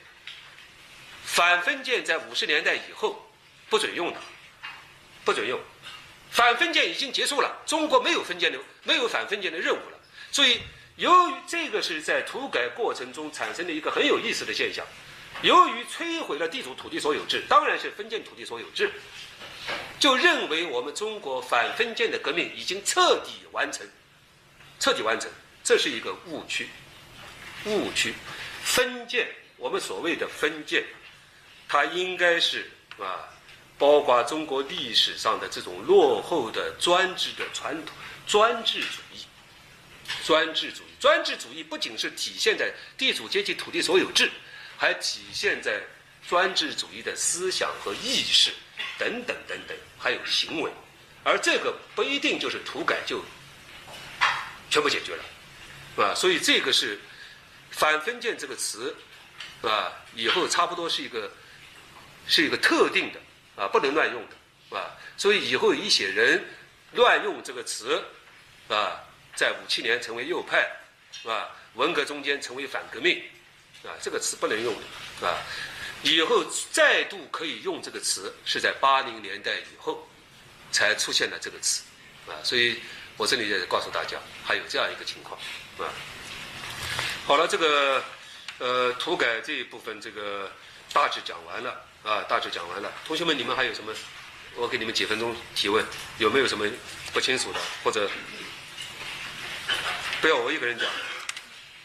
[1.24, 3.28] 反封建在五十年代以后
[3.68, 4.22] 不准用的，
[5.26, 5.60] 不准用。
[6.30, 9.98] 反封建已经结束了，中国没有封建的，没有反封建的任务了。
[10.32, 10.62] 所以，
[10.98, 14.86] 由于这个是在土改过程中产生的一个很有意思的现象，
[15.42, 18.92] 由于摧毁了地主土地所有制，当然是封建土地所有制。
[20.00, 23.88] 就认为我们中国反封建的革命已经彻底完成，
[24.80, 25.30] 彻底完成，
[25.64, 26.68] 这是一个误区，
[27.66, 28.14] 误区。
[28.64, 30.84] 封建，我们所谓的封建，
[31.68, 33.30] 它应该是啊，
[33.78, 39.24] 包括中国历史上的这种落后的专制的传统专制主义，
[40.26, 44.30] 专制主义，专制主义不仅是体现在地主阶级土地所有制，
[44.80, 45.80] 还体现在
[46.28, 48.52] 专制主义的思想和意识。
[48.98, 50.72] 等等等等，还有行为，
[51.24, 53.24] 而这个不一定就是土改就
[54.70, 55.24] 全部解决了，
[55.96, 56.16] 是吧？
[56.16, 57.00] 所以这个是
[57.72, 58.96] 反封建这个词，
[59.62, 61.32] 啊，以后差不多是一个
[62.28, 63.20] 是一个特定的
[63.62, 66.46] 啊，不能乱用的，啊，所以以后一些人
[66.94, 68.04] 乱用这个词，
[68.70, 69.00] 啊，
[69.36, 70.70] 在五七年成为右派，
[71.26, 73.22] 啊，文革中间成为反革命，
[73.84, 74.74] 啊，这个词不能用
[75.22, 75.38] 的，啊。
[76.02, 80.08] 以后再度可以用这个词，是在八零年代以后
[80.72, 81.84] 才出现了这个词，
[82.26, 82.80] 啊，所以
[83.18, 85.38] 我这里也告诉大家，还有这样一个情况，
[85.78, 85.92] 啊，
[87.28, 88.02] 好了，这个
[88.60, 90.50] 呃土改这一部分，这个
[90.94, 93.94] 大致讲完了，啊，大致讲完了，同学们，你们还有什么？
[94.56, 95.86] 我给你们几分钟提问，
[96.18, 96.66] 有没有什么
[97.12, 98.10] 不清楚的，或者
[100.22, 100.90] 不要我一个人讲，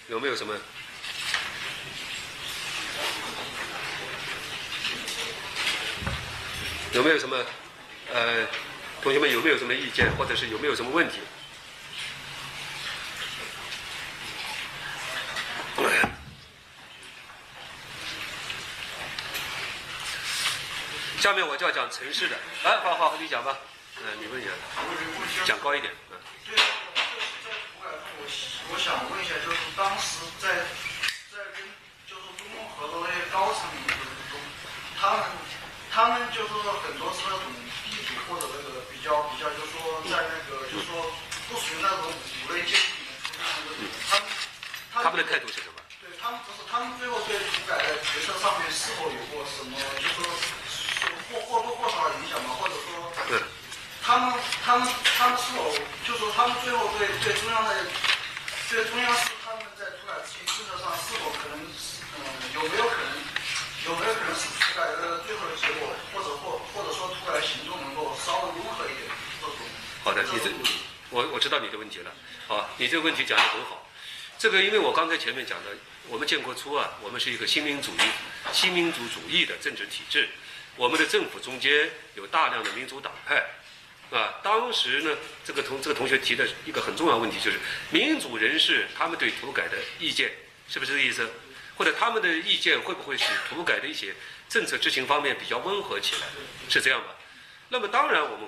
[0.09, 0.55] 有没有什么？
[6.95, 7.37] 有没有什么，
[8.13, 8.47] 呃，
[9.03, 11.19] 同学们有没有什么意见，或者是有没有什么问题？
[21.19, 23.59] 下面我就要讲城市的，来，好好，你讲吧，
[23.97, 24.51] 嗯，你问一下，
[25.45, 26.17] 讲高一点，嗯。
[26.47, 26.69] 对，就是
[27.43, 30.49] 在土改中，我我想问一下，就是当时在
[31.33, 31.67] 在跟
[32.07, 33.95] 就是中共合作那些高层领导
[34.31, 34.39] 中，
[35.01, 35.25] 他们。
[35.95, 37.47] 他们就是说很多是那种
[37.87, 41.07] 地主或者那个比较比较，就是说在那个就是说
[41.47, 43.87] 不属于那种五类阶级里面出现的那种。
[44.11, 44.27] 他们
[44.91, 45.79] 他们的态度是什么？
[46.03, 49.71] 对他们不是他们最后对土改的决策上面是否有过什么，
[50.03, 50.27] 就是说
[51.31, 52.59] 或或多或少的影响吗？
[52.59, 53.39] 或者说，对，
[54.03, 54.35] 他们
[54.67, 54.83] 他们
[55.15, 55.63] 他们是否
[56.03, 57.71] 就是说他们最后对对中央的
[58.67, 63.23] 对中央是他们在土改执行政策上是否可能嗯有没有可能？
[63.85, 69.05] 有没有可能使土改的最后的结果，或者或或者说土改的行动能够稍微温和一点？
[70.05, 70.51] 好的，你这
[71.09, 72.13] 我我知道你的问题了。
[72.47, 73.89] 好，你这个问题讲得很好。
[74.37, 75.71] 这个因为我刚才前面讲的，
[76.09, 78.01] 我们建国初啊，我们是一个新民主义、
[78.53, 80.29] 新民主主义的政治体制，
[80.77, 83.37] 我们的政府中间有大量的民主党派，
[84.11, 90.31] 啊，当时呢，这个同这个同学提的一个很重要问题就是民主人士他们对土改的意见，
[90.69, 91.27] 是不是这个意思？
[91.77, 94.15] 或者他们的意见会不会使土改的一些
[94.51, 96.29] 政策执行方面比较温和起来？
[96.69, 97.15] 是这样吧？
[97.71, 98.47] 那么当然，我们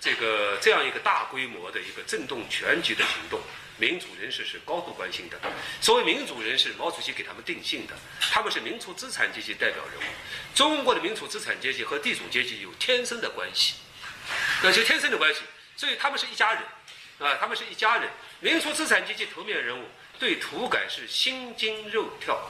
[0.00, 3.40] 这个这样一个大规模的一个震动全局的行动，
[3.78, 5.38] 民主人士是高度关心的。
[5.80, 10.12] 所谓民主人士，毛主席给他们定性的，他们是民族资产阶级代表人物。
[10.54, 13.74] 中国的民族资产阶级和地主阶级有天生的关系，
[14.62, 15.40] 那就天生的关系，
[15.76, 16.62] 所以他们是一家人，
[17.18, 18.10] 啊，他们是一家人。
[18.40, 19.84] 民族资产阶级头面人物。
[20.16, 22.40] 对土改是心惊肉跳，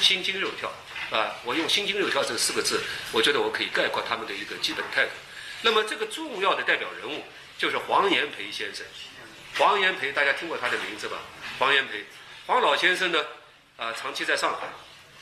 [0.00, 0.72] 心惊肉跳
[1.10, 1.34] 啊！
[1.44, 5.10] 我用“心惊肉跳”这四个字，我觉得我可以概括他们的一个基本态度。
[5.62, 7.22] 那么这个重要的代表人物
[7.58, 8.84] 就是黄炎培先生。
[9.58, 11.18] 黄炎培，大家听过他的名字吧？
[11.58, 12.04] 黄炎培，
[12.46, 13.24] 黄老先生呢，
[13.76, 14.68] 啊，长期在上海，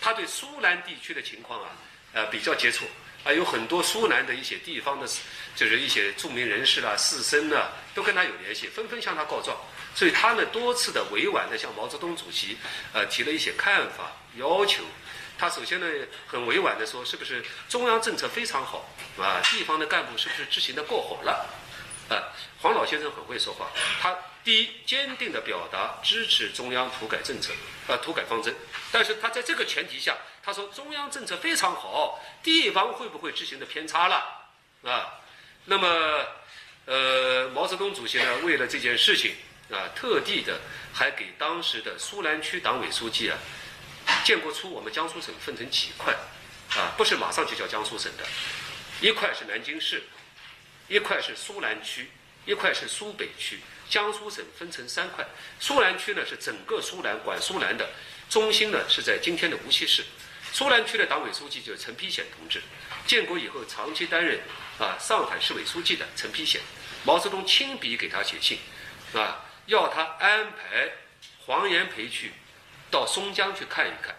[0.00, 1.70] 他对苏南地区的情况啊，
[2.12, 2.84] 呃，比较接触。
[3.24, 5.06] 啊，有很多苏南的一些地方的，
[5.56, 9.56] 就是一些著名人士啦、士绅啊，都跟他有联系，纷纷向他告状。
[9.94, 12.56] 所以他呢，多次的委婉的向毛泽东主席，
[12.92, 14.84] 呃，提了一些看法要求。
[15.38, 15.86] 他首先呢，
[16.26, 21.46] 很委婉的说，是不是中央政策非常好，啊，地方的干部是不是执行的够好了？
[22.10, 23.70] 啊，黄老先生很会说话，
[24.00, 27.52] 他第一坚定的表达支持中央土改政策，
[27.86, 28.54] 啊，土改方针。
[28.90, 30.16] 但是他在这个前提下。
[30.40, 34.48] 他说：“中央政策非常好，地方会不会执行的偏差了？
[34.82, 35.20] 啊，
[35.66, 36.26] 那么，
[36.86, 39.34] 呃，毛泽东主席呢，为了这件事情
[39.70, 40.58] 啊，特地的
[40.94, 43.36] 还给当时的苏南区党委书记啊
[44.28, 46.14] 建国初我们江苏省分成几块，
[46.76, 48.26] 啊，不是马上就叫江苏省的，
[49.00, 50.02] 一块是南京市，
[50.86, 52.10] 一块是苏南区，
[52.44, 53.58] 一块是苏北区。
[53.88, 55.26] 江苏省分成三块，
[55.58, 57.88] 苏南区呢是整个苏南管苏南的，
[58.28, 60.04] 中心呢是在今天的无锡市。
[60.52, 62.60] 苏南区的党委书记就是陈丕显同志，
[63.06, 64.38] 建国以后长期担任
[64.78, 66.60] 啊上海市委书记的陈丕显，
[67.02, 68.58] 毛泽东亲笔给他写信，
[69.14, 70.90] 啊，要他安排
[71.46, 72.32] 黄炎培去
[72.90, 74.14] 到松江去看一看，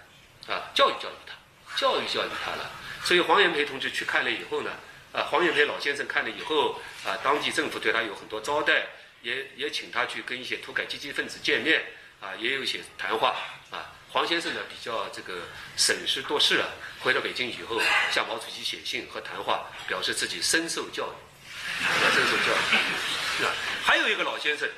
[0.50, 1.34] 啊，教育教育他，
[1.78, 2.72] 教育教育他了。
[3.04, 4.72] 所以黄炎培同志去看了以后呢，
[5.14, 8.88] 啊，黄炎培老先生看了以后，啊，当地政府对他有很多招待。
[9.22, 11.84] 也也请他去跟一些土改积极分子见面，
[12.22, 13.36] 啊，也有一些谈话，
[13.70, 15.42] 啊，黄先生呢比较这个
[15.76, 16.70] 审时度势啊，
[17.02, 17.82] 回到北京以后
[18.14, 23.46] 向毛主席写信和谈话，表示自己深受教育，啊深受教育。
[23.46, 23.52] 啊，
[23.84, 24.70] 还有一个老先生，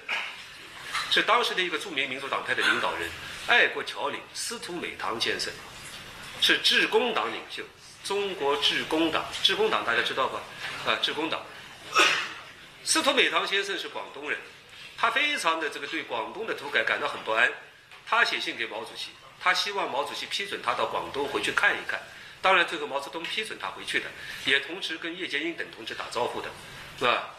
[1.12, 3.08] 是当时的一个著名民主党派的领导人，
[3.47, 5.51] 爱国侨领司徒美堂先生，
[6.41, 7.63] 是致公党领袖，
[8.04, 10.41] 中国致公党，致公党大家知道吧？
[10.86, 11.43] 啊，致公党。
[12.84, 14.39] 司徒美堂先生是广东人，
[14.97, 17.51] 他非常的这个对广东的土改感到很不安，
[18.06, 22.01] 他写信给毛主席，他希望毛主席批准他到广东回去看一看。
[22.41, 24.06] 当然，最后毛泽东批准他回去的，
[24.45, 26.49] 也同时跟叶剑英等同志打招呼的，
[26.97, 27.36] 是吧？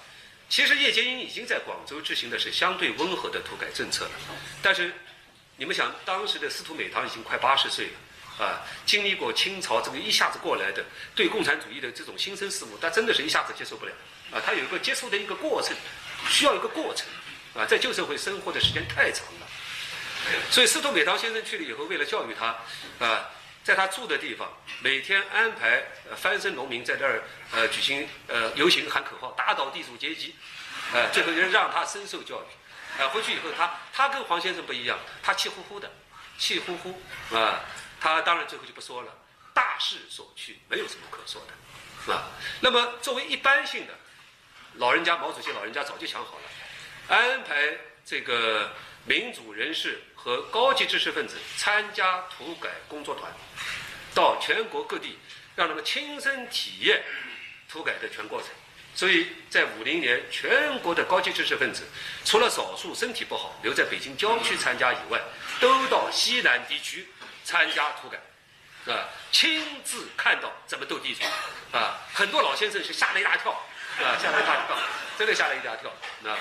[0.48, 4.10] 其实叶剑英已经在广州执行的是相对温和的土改政策了，
[4.62, 4.94] 但是
[5.56, 10.84] 你们想，当时的司徒美堂已经快八十岁了，啊，经历过清朝这个一下子过来的
[11.14, 13.92] 对共产主义的这种新生事物，他真的是一下子接受不了。
[14.32, 15.76] 啊，他有一个接受的一个过程，
[16.28, 17.06] 需要一个过程，
[17.54, 19.46] 啊，在旧社会生活的时间太长了，
[20.50, 22.56] 所以司徒美堂先生去了以后，为了教育他，
[22.98, 23.28] 啊，
[23.62, 25.82] 在他住的地方，每天安排
[26.16, 30.34] 翻身农民在这儿呃举行呃游行喊口号，打倒地主阶级，
[30.94, 32.46] 呃，最后就让他深受教育，
[32.98, 35.90] 啊，回去以后他他跟黄先生不一样，他气呼呼的，
[36.38, 37.02] 气呼呼，
[37.34, 37.60] 啊，
[38.00, 39.12] 他当然最后就不说了，
[39.54, 43.94] 大势所趋，没有什么可说的，啊，那么作为一般性的。
[44.76, 47.76] 老人家，毛主席老人家早就想好了，安排
[48.06, 48.74] 这个
[49.04, 53.30] 民主人士和高级知识分子参加土改工作团，
[54.14, 55.18] 到全国各地，
[55.54, 57.04] 让他们亲身体验
[57.68, 58.48] 土改的全过程。
[58.94, 61.82] 所以在五零年，全国的高级知识分子，
[62.24, 65.20] 除了少数身体不好留在北京郊区参加以外，
[65.60, 67.08] 都到西南地区
[67.44, 71.24] 参加土改，啊，亲自看到怎么斗地主，
[71.76, 73.52] 啊，很多老先生是吓了一大跳。
[73.92, 74.78] 啊，吓了一大跳，
[75.18, 75.92] 真的吓了一大跳。
[76.24, 76.38] 啊，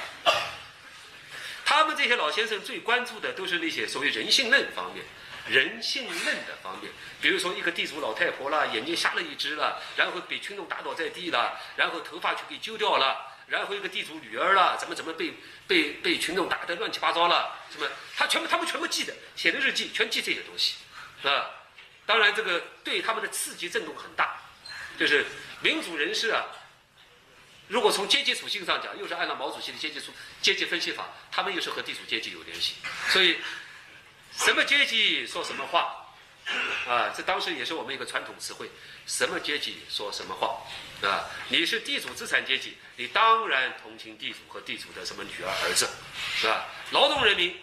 [1.66, 5.04] 他们这些老先生最关注的都是那些所谓人性论方面、
[5.48, 6.92] 人性论的方面。
[7.22, 15.34] 比如说，一个地主老太婆啦，眼睛瞎了一只了，然后被群众打倒在地了，然后头发就给揪掉了，然后一个地主女儿啦，怎么怎么被
[15.68, 20.76] 被被群众打得乱七八糟了，什么他全部他们全部记得，写的日记全记这些东西，
[21.24, 21.52] 啊，
[22.06, 24.42] 当然这个对他们的刺激震动很大，
[24.98, 25.26] 就是
[25.62, 26.46] 民主人士啊。
[27.68, 32.76] 如果从阶级属性上讲，又是按照毛主席的阶级属阶级分析法，他们又是和地主阶级有联系，
[33.10, 33.38] 所以
[34.32, 36.08] 什么阶级说什么话，
[36.88, 38.70] 啊，这当时也是我们一个传统词汇，
[39.06, 40.62] 什么阶级说什么话，
[41.08, 45.90] 啊，你是地主资产阶级，你当然同情地主和地主的什么女儿儿子，
[46.36, 46.66] 是吧？
[46.92, 47.60] 劳动人民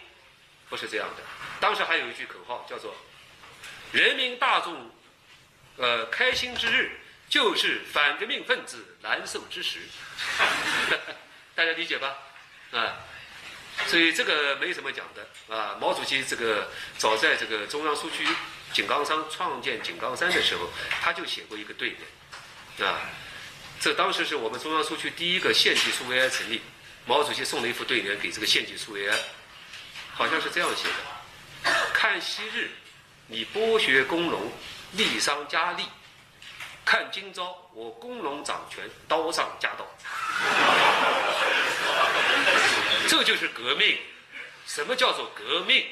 [0.69, 1.23] 不是这样的，
[1.59, 2.95] 当时还有一句口号叫做
[3.91, 4.91] “人民大众，
[5.77, 6.91] 呃，开心之日”。
[7.29, 9.81] 就是反革命分子难受之时，
[11.53, 12.17] 大家理解吧？
[12.71, 13.05] 啊，
[13.87, 15.77] 所以这个没什么讲的啊。
[15.79, 18.27] 毛主席这个早在这个中央苏区
[18.73, 20.69] 井冈山创建井冈山的时候，
[21.01, 21.95] 他就写过一个对
[22.77, 23.01] 联啊。
[23.79, 26.61] 这当时是我们中央苏区第一个县级苏维埃成立，
[27.05, 29.17] 毛主席送了一副对联给这个县级苏维埃，
[30.13, 30.83] 好像是这样写
[31.63, 32.69] 的：看昔日
[33.27, 34.51] 你剥削工农，
[34.93, 35.83] 利商加利。
[36.85, 39.85] 看今朝，我工农掌权，刀上加刀。
[43.09, 43.97] 这就是革命。
[44.67, 45.83] 什么叫做革命？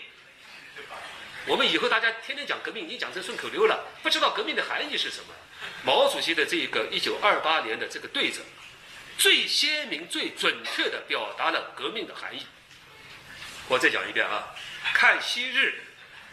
[1.47, 5.33] 我们以后大家天天讲革命，已经讲成顺口溜了，不知道革命的含义是什么。
[5.83, 8.41] 毛主席的这个一九二八年的这个对子，
[9.17, 12.45] 最鲜明、最准确地表达了革命的含义。
[13.67, 14.53] 我再讲一遍啊，
[14.93, 15.81] 看昔日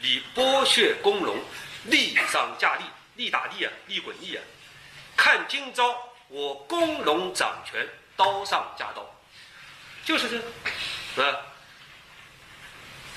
[0.01, 1.43] 你剥削工农，
[1.85, 2.85] 利商加利，
[3.16, 4.43] 利打利啊，利滚利啊。
[5.16, 9.14] 看今朝，我工农掌权，刀上加刀，
[10.05, 10.29] 就是
[11.17, 11.41] 这，啊。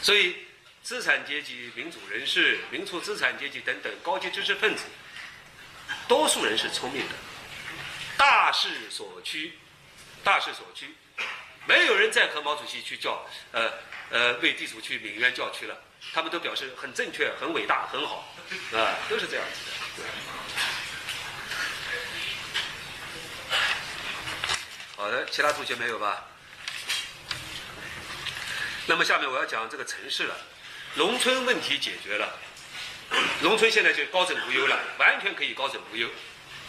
[0.01, 0.45] 所以，
[0.83, 4.83] 资产阶级、民主人士、民族资产阶级等等高级知识分子，
[6.07, 7.15] 多数人是聪明的，
[8.15, 9.57] 大势所趋，
[10.23, 10.95] 大势所趋，
[11.65, 13.73] 没有人再和毛主席去叫，呃
[14.11, 15.75] 呃，为地主去鸣冤叫屈了，
[16.13, 18.33] 他们都表示很正确、很伟大、很好，
[18.73, 20.07] 啊，都是这样子的。
[24.95, 26.25] 好的，其他同学没有吧？
[28.87, 30.35] 那么下面我要讲这个城市了，
[30.95, 32.39] 农村问题解决了，
[33.43, 36.09] 农村现在就高枕无忧了，完全可以高枕无忧，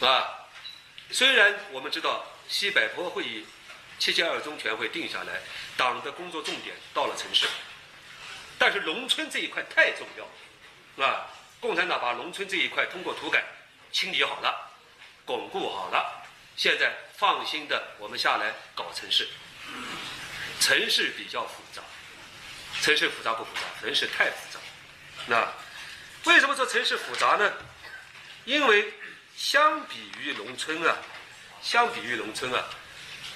[0.00, 0.34] 啊。
[1.10, 3.46] 虽然我们知道西柏坡会议、
[3.98, 5.40] 七届二中全会定下来，
[5.76, 7.46] 党的工作重点到了城市，
[8.58, 11.28] 但是农村这一块太重要，啊，
[11.60, 13.44] 共产党把农村这一块通过土改
[13.92, 14.72] 清理好了，
[15.24, 19.28] 巩固好了，现在放心的我们下来搞城市，
[20.60, 21.80] 城市比较复杂，
[22.80, 23.62] 城市复杂不复杂？
[23.80, 24.60] 城市太复杂，
[25.26, 25.52] 那
[26.30, 27.52] 为什么说城市复杂呢？
[28.44, 28.92] 因为。
[29.40, 30.96] 相比于农村啊，
[31.62, 32.64] 相比于农村啊，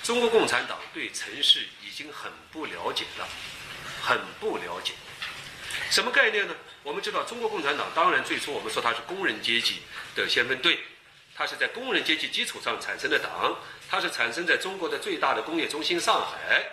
[0.02, 3.28] 中国共产党对城市已经很不了解了，
[4.02, 4.94] 很不了解。
[5.90, 6.56] 什么概念呢？
[6.82, 9.80] 我们知道，中国共产党当然最初我们说它是工人阶级
[10.16, 10.80] 的先锋队，
[11.36, 13.56] 它是在工人阶级基础上产生的党，
[13.88, 16.68] 它是产生在中国的最大的工业中心上海。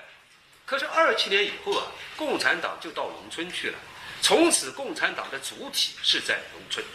[0.69, 3.79] 可是二七年以后啊，共产党就到农村去了，
[4.21, 6.85] 从此共产党的主体是在农村，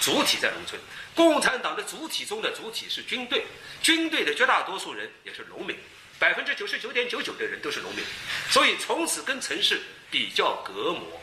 [0.00, 0.80] 主体在农村。
[1.14, 3.44] 共产党的主体中的主体是军队，
[3.82, 5.76] 军队的绝大多数人也是农民，
[6.18, 8.02] 百分之九十九点九九的人都是农民，
[8.48, 11.20] 所以从此跟城市比较隔膜，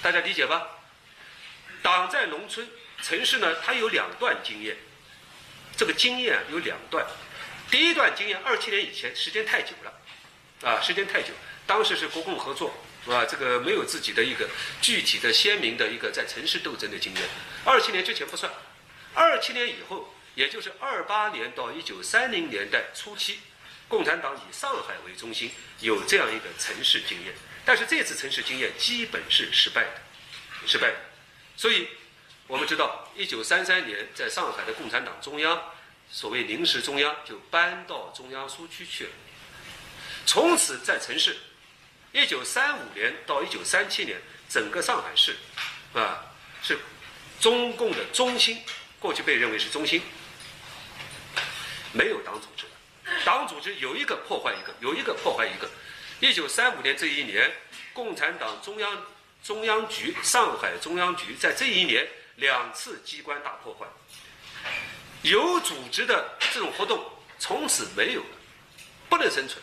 [0.00, 0.68] 大家理解吧？
[1.82, 2.64] 党在农村，
[3.02, 4.76] 城市呢，它有两段经验，
[5.76, 7.04] 这个经验有两段，
[7.72, 9.92] 第一段经验二七年以前时间太久了，
[10.62, 11.28] 啊，时间太久，
[11.66, 12.72] 当时是国共合作，
[13.04, 14.48] 是啊，这个没有自己的一个
[14.80, 17.22] 具体的鲜明的一个在城市斗争的经验，
[17.64, 18.50] 二七年之前不算。
[19.14, 23.40] 二七年以后，也就是二八年到一九三零年代初期，
[23.88, 25.50] 共产党以上海为中心，
[25.80, 27.34] 有这样一个城市经验。
[27.64, 30.00] 但是这次城市经验基本是失败的，
[30.66, 30.96] 失败的。
[31.56, 31.88] 所以，
[32.46, 35.72] 我们知道，一九三三年在上海的共产党中央，
[36.10, 39.10] 所谓临时中央，就搬到中央苏区去了。
[40.26, 41.36] 从此在城市，
[42.12, 45.36] 一九三五年到一九三七年，整个上海市，
[45.94, 46.26] 啊，
[46.62, 46.76] 是
[47.40, 48.60] 中共的中心。
[48.98, 50.02] 过去被认为是中心，
[51.92, 52.64] 没有党组织
[53.24, 55.70] 党组织有一个破坏一个，有一个破坏一个。
[56.18, 57.54] 一九三五年这一年，
[57.92, 59.06] 共产党中央
[59.44, 63.86] 中央局、上海中央局在这一年两次机关大破坏，
[65.22, 67.04] 有组织的这种活动
[67.38, 68.36] 从此没有了，
[69.08, 69.62] 不能生存。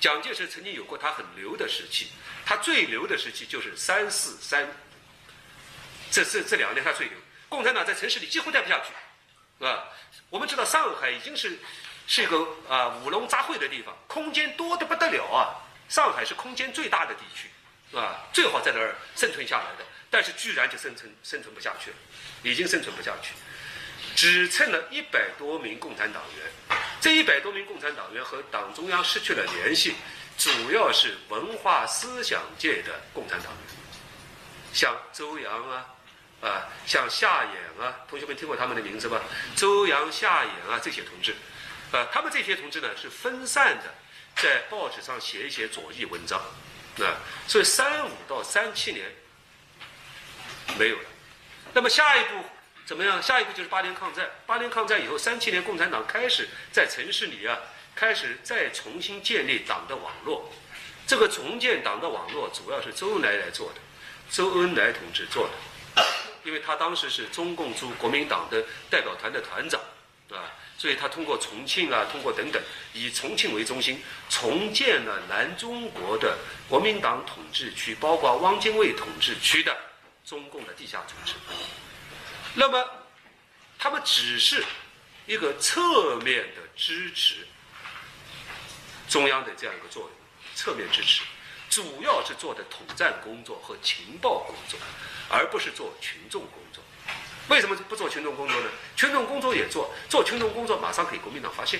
[0.00, 2.08] 蒋介石曾经有过他很牛的时期，
[2.44, 4.66] 他最牛的时期就是三四三，
[6.10, 7.16] 这这这两年他最牛。
[7.50, 9.84] 共产党在城市里几乎待不下去，啊，
[10.30, 11.58] 我们知道上海已经是
[12.06, 15.58] 是一个啊五龙杂烩的地方，空间多得不得了啊！
[15.88, 21.96] 上海是空间最大的地区，啊，最好在那儿生存下来的，但是居然就生存生存不下去了，
[22.44, 23.32] 已经生存不下去，
[24.20, 29.94] 只剩了一百多名共产党员，这一百多名共产党员和党中央失去了联系，
[30.36, 33.76] 主要是文化思想界的共产党员，
[34.74, 35.86] 像周扬啊。
[36.42, 39.22] 啊，像夏衍啊，同学们听过他们的名字吧？
[39.56, 41.34] 周扬、夏衍啊，这些同志，
[41.90, 43.94] 啊，他们这些同志呢是分散的，
[44.36, 46.38] 在报纸上写一写左翼文章，
[46.98, 47.16] 啊，
[47.46, 49.14] 所以三五到三七年
[50.78, 51.04] 没有了。
[51.72, 52.42] 那么下一步
[52.90, 53.22] 怎么样？
[53.22, 54.28] 下一步就是八年抗战。
[54.46, 57.56] 八年抗战以后，三七年共产党开始在城市里啊，
[57.94, 60.52] 开始再重新建立党的网络。
[61.06, 63.80] 这个重建党的网络主要是周恩来来做的，
[64.28, 66.04] 周恩来同志做的。
[66.42, 68.60] 因为他当时是中共驻国民党的
[68.90, 69.80] 代表团的团长，
[70.32, 72.60] 啊，所以他通过重庆啊，通过等等，
[72.92, 76.36] 以重庆为中心，重建了南中国的
[76.68, 79.76] 国民党统治区，包括汪精卫统治区的
[80.26, 81.36] 中共的地下组织。
[82.54, 82.90] 那么，
[83.78, 84.64] 他们只是
[85.26, 87.46] 一个侧面的支持
[89.08, 90.10] 中央的这样一个作用，
[90.54, 91.22] 侧面支持，
[91.68, 94.78] 主要是做的统战工作和情报工作。
[95.32, 96.82] 而不是做群众工作，
[97.46, 98.66] 为什么不做群众工作呢？
[98.96, 101.78] 群众工作也做，做群众工作马上给国民党发现。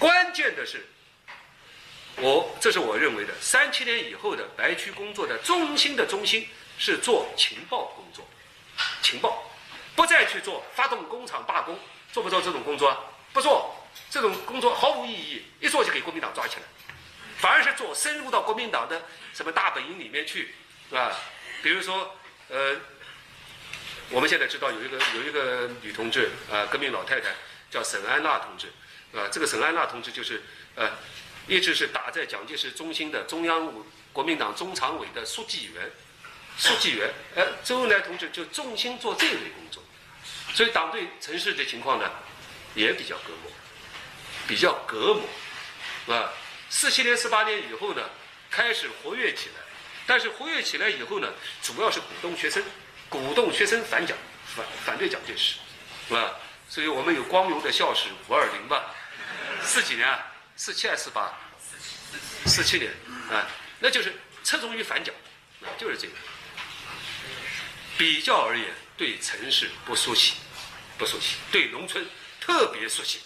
[0.00, 0.84] 关键的是，
[2.16, 8.26] 我这是我认为的，三七年以后的白区工作的中心的中心是做情报工作，
[9.00, 9.48] 情报，
[9.96, 11.76] 不再去做发动工厂罢工，
[12.12, 12.96] 做不做这种工作？
[13.32, 13.74] 不做，
[14.08, 16.62] 这种工作毫无意义，一做就给国民党抓起来，
[17.38, 19.02] 反而是做深入到国民党的
[19.34, 20.54] 什么大本营里面去，
[20.88, 21.16] 是吧？
[21.62, 22.14] 比如说。
[22.48, 22.76] 呃，
[24.08, 27.34] 我们现在知道有一个有一个女同志啊，革命老太太
[27.72, 28.68] 叫沈安娜同志，
[29.12, 30.44] 啊，这个沈安娜同志就是
[30.76, 30.92] 呃，
[31.48, 33.74] 一直是打在蒋介石中心的中央
[34.12, 35.90] 国民党中常委的书记员，
[36.56, 39.82] 书记员，呃，周恩来同志就重心做这类工作，
[40.56, 42.10] 所以党对城市的情况呢，
[42.74, 43.52] 也比较隔膜，
[44.48, 46.32] 比较隔膜，啊，
[46.70, 48.02] 四七年、四八年以后呢，
[48.50, 49.60] 开始活跃起来，
[50.06, 51.30] 但是活跃起来以后呢，
[51.62, 52.64] 主要是鼓动学生，
[53.10, 55.56] 鼓动学生反蒋，反反对蒋介石，
[56.08, 56.36] 是吧？
[56.70, 58.94] 所以我们有光荣的校史五二零吧，
[59.62, 60.26] 四几年啊，
[60.56, 61.38] 四七还是四八？
[62.46, 62.90] 四七年
[63.30, 63.46] 啊，
[63.78, 64.10] 那就是
[64.42, 65.14] 侧重于反蒋，
[65.60, 66.14] 啊，就是这个。
[67.98, 70.34] 比较而言，对城市不熟悉，
[70.98, 72.06] 不熟悉；对农村
[72.40, 73.20] 特别熟悉，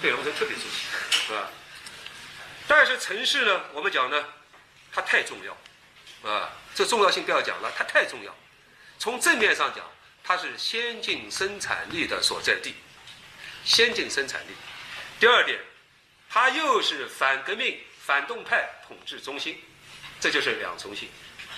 [0.00, 1.50] 对农村特别熟悉，是吧？
[2.66, 4.24] 但是城市呢，我们讲呢，
[4.92, 8.34] 它太重要，啊，这重要性不要讲了，它太重要。
[8.98, 9.84] 从正面上讲，
[10.22, 12.74] 它是先进生产力的所在地，
[13.64, 14.52] 先进生产力。
[15.18, 15.58] 第二点，
[16.28, 19.60] 它又是反革命、反动派统治中心，
[20.20, 21.08] 这就是两重性，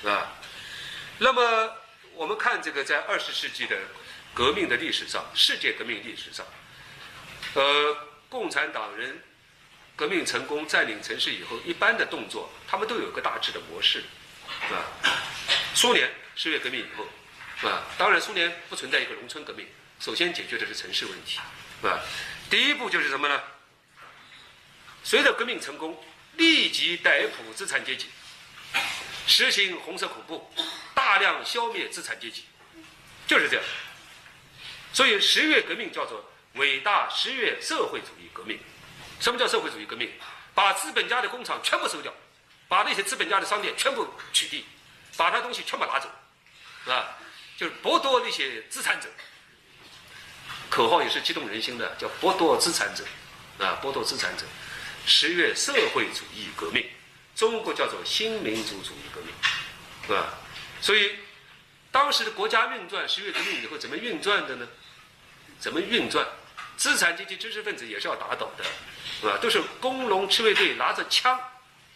[0.05, 0.33] 啊。
[1.19, 1.77] 那么。
[2.15, 3.75] 我们看这个，在二十世纪的
[4.35, 6.47] 革命的历史上，世界革命历史上，
[7.55, 7.97] 呃，
[8.29, 9.23] 共产党人
[9.95, 14.05] 革命成功占领城市以后，一般的动作，他们都有个大致的模式，
[14.69, 14.85] 是吧？
[15.75, 17.07] 苏联十月革命以后，
[17.61, 17.85] 是吧？
[17.99, 19.67] 当然，苏联不存在一个农村革命，
[20.01, 21.39] 首先解决的是城市问题，
[21.81, 22.01] 是吧？
[22.49, 23.43] 第一步就是什么呢？
[25.05, 26.03] 随着革命成功，
[26.37, 28.09] 立即逮捕资产阶级。
[29.27, 30.51] 实行红色恐怖，
[30.95, 32.45] 大量消灭资产阶级，
[33.27, 33.65] 就是这样。
[34.93, 36.25] 所以十月革命叫做
[36.55, 38.59] 伟大十月社会主义革命。
[39.21, 40.11] 什么叫社会主义革命？
[40.55, 42.13] 把资本家的工厂全部收掉，
[42.69, 44.65] 把那些资本家的商店全部取缔，
[45.17, 46.11] 把他东西全部拿走，
[46.93, 47.17] 啊，
[47.57, 49.09] 就是剥夺那些资产者。
[50.69, 53.05] 口号也是激动人心的，叫剥夺资产者，
[53.65, 54.45] 啊，剥夺资产者。
[55.07, 56.87] 十月社会主义革命。
[57.35, 59.33] 中国叫做新民主主义革命，
[60.07, 60.35] 是吧？
[60.83, 61.17] 所以
[61.91, 64.69] 当时的国家运转，十月革命以后怎么运转的呢？
[65.63, 66.27] 怎么运转？
[66.77, 68.65] 资产阶级知识分子也是要打倒的，
[69.21, 69.39] 是吧？
[69.41, 71.39] 都是工农赤卫队拿着枪，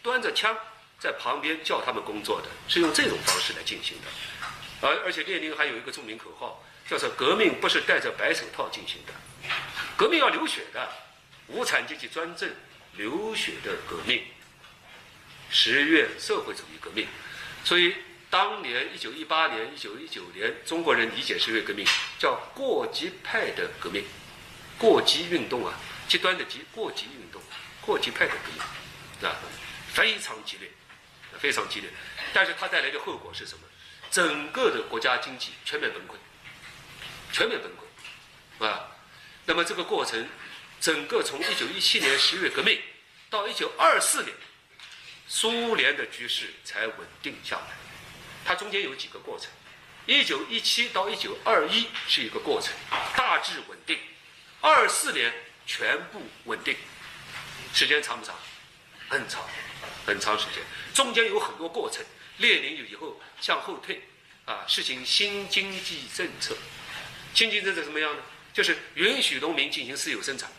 [0.01, 0.57] 端着枪
[0.97, 4.87] 在旁边叫他们工作的，是用这种方式来进行的。
[4.87, 9.11] 而而且列宁还有一个著名口号，叫做“革命不是戴着白手套进行的，
[9.97, 10.87] 革命要流血的，
[11.47, 12.49] 无产阶级专政，
[12.93, 14.23] 流血的革命。”
[15.51, 17.05] 十月社会主义革命，
[17.65, 17.95] 所以
[18.29, 21.85] 当年一九一八年、一九一九年，中国人理解十月革命
[22.19, 24.03] 叫过激派的革命，
[24.77, 25.73] 过激运动啊，
[26.07, 27.41] 极端的极过激运动，
[27.81, 29.35] 过激派的革命，啊，
[29.93, 30.69] 非常激烈，
[31.39, 31.89] 非常激烈。
[32.33, 33.61] 但是它带来的后果是什么？
[34.11, 36.15] 整个的国家经济全面崩溃，
[37.31, 37.71] 全面崩
[38.59, 38.91] 溃，啊，
[39.45, 40.27] 那么这个过程，
[40.81, 42.77] 整个从一九一七年十月革命
[43.29, 44.35] 到一九二四年。
[45.29, 47.75] 苏联的局势才稳定下来，
[48.47, 49.49] 它中间有几个过程，
[50.05, 52.73] 一九一七到一九二一是一个过程，
[53.13, 53.99] 大致稳定，
[54.61, 55.33] 二四年
[55.65, 56.73] 全部稳定，
[57.73, 58.33] 时间长不长？
[59.09, 59.43] 很长，
[60.05, 62.05] 很长时间，中间有很多过程。
[62.37, 64.01] 列宁以后向后退，
[64.45, 66.55] 啊，实行新经济政策，
[67.33, 68.23] 新经济政策什么样呢？
[68.53, 70.49] 就是允许农民进行私有生产，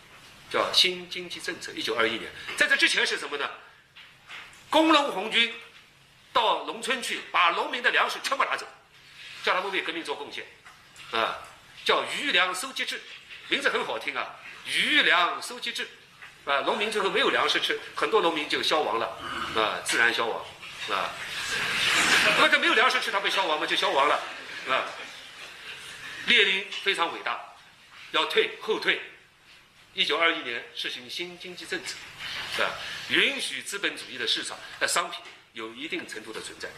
[0.50, 1.72] 叫新经济政策。
[1.72, 3.48] 一九二一年，在这之前是什么呢？
[4.68, 5.54] 工农红军
[6.38, 8.64] 到农村去，把农民的粮食全部拿走，
[9.42, 10.46] 叫他们为革命做贡献，
[11.10, 11.36] 啊，
[11.84, 13.02] 叫余粮收集制，
[13.48, 15.88] 名字很好听啊，余粮收集制，
[16.44, 19.06] 啊，农民最后没有粮食吃，很多农民就消亡了，
[19.56, 20.46] 啊，自然消亡，
[20.90, 21.10] 啊，
[22.38, 23.66] 那这没有粮食吃，他不消亡吗？
[23.66, 24.14] 就消亡了，
[24.68, 24.86] 啊，
[26.26, 27.36] 列宁非常伟大，
[28.12, 29.02] 要退后退，
[29.92, 31.96] 一九二一年实行新经济政策。
[32.54, 32.70] 是吧？
[33.08, 35.20] 允许资本主义的市场的商品
[35.58, 36.68] 有一定程度的存在，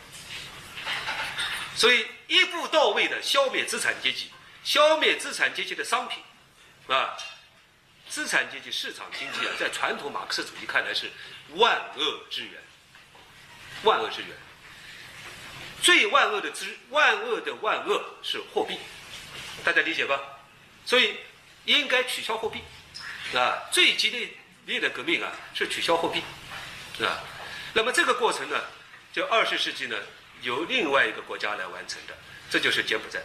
[1.76, 4.30] 所以一步到位的消灭资产阶级，
[4.64, 6.18] 消灭资产阶级的商品，
[6.88, 7.14] 啊，
[8.08, 11.10] 资产阶级市场经济啊，在传统马克思主义看来是
[11.56, 12.62] 万恶之源，
[13.82, 14.30] 万恶之源，
[15.82, 18.78] 最万恶的之万恶的万恶是货币，
[19.62, 20.18] 大家理解吧？
[20.86, 21.16] 所以
[21.66, 22.60] 应该取消货币，
[23.36, 24.28] 啊，最激烈。
[24.66, 26.22] 烈的革命啊，是取消货币，
[26.96, 27.18] 是吧？
[27.72, 28.60] 那么这个过程呢，
[29.12, 29.96] 就二十世纪呢，
[30.42, 32.14] 由另外一个国家来完成的，
[32.50, 33.20] 这就是柬埔寨。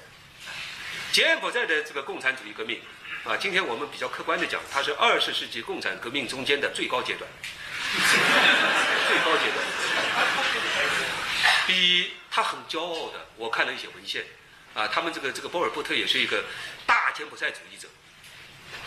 [1.12, 2.82] 柬埔寨的这个共产主义革命，
[3.24, 7.30] 啊，今天我们比较客观的讲，它是二十世纪共产革命中间的最高阶段，
[9.08, 9.66] 最高阶段。
[11.68, 14.24] 比他很骄傲的，我看了一些文献，
[14.76, 16.44] 啊，他们这个这个波尔波特也是一个
[16.86, 17.88] 大柬埔寨主义者。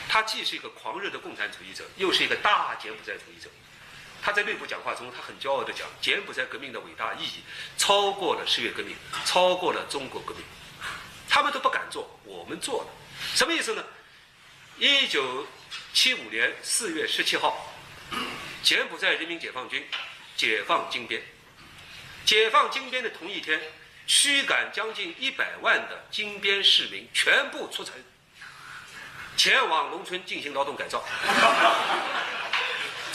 [0.08, 3.50] 他既是一个狂热的共产主义者，又是一个大柬埔寨主义者，
[4.28, 7.42] 他在内部讲话中，他很骄傲地讲，柬埔寨革命的伟大意义
[7.78, 10.44] 超过了十月革命，超过了中国革命。
[11.30, 12.90] 他们都不敢做，我们做了，
[13.34, 13.82] 什么意思呢？
[14.76, 15.46] 一九
[15.94, 17.74] 七五年四月十七号，
[18.62, 19.88] 柬埔寨人民解放军
[20.36, 21.22] 解放金边。
[22.26, 23.58] 解放金边的同一天，
[24.06, 27.94] 驱赶将近一百万的金边市民全部出城，
[29.38, 31.02] 前往农村进行劳动改造。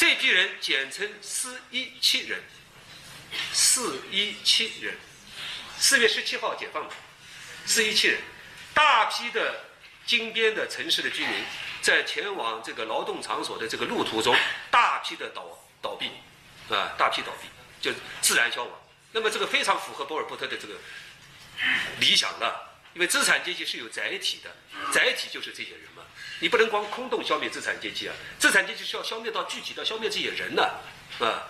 [0.03, 2.43] 这批人简称“四一七人”，
[3.53, 4.97] 四一七人，
[5.79, 6.93] 四月十七号解放的，
[7.65, 8.19] 四一七人，
[8.73, 9.63] 大批的
[10.05, 11.45] 金边的城市的居民
[11.81, 14.35] 在前往这个劳动场所的这个路途中，
[14.69, 16.07] 大批的倒倒闭，
[16.67, 17.47] 啊，大批倒闭，
[17.79, 18.81] 就自然消亡。
[19.13, 20.75] 那么这个非常符合波尔波特的这个
[22.01, 24.53] 理想了，因为资产阶级是有载体的，
[24.91, 26.03] 载体就是这些人嘛，
[26.39, 30.63] 你不能光空洞消灭资产阶级啊，资产阶级是要消灭到具体到消灭这些人呢，
[31.19, 31.47] 啊，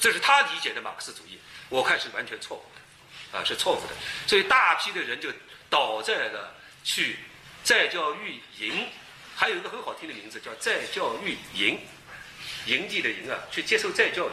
[0.00, 1.38] 这是他理解的马克思主义，
[1.68, 2.64] 我看是完全错误
[3.32, 3.94] 的，啊，是错误的，
[4.26, 5.30] 所以大批的人就
[5.70, 6.54] 倒在了
[6.84, 7.18] 去
[7.64, 8.86] 再教育营，
[9.34, 11.80] 还有一个很好听的名字叫再教育营，
[12.66, 14.32] 营地的营啊，去接受再教育，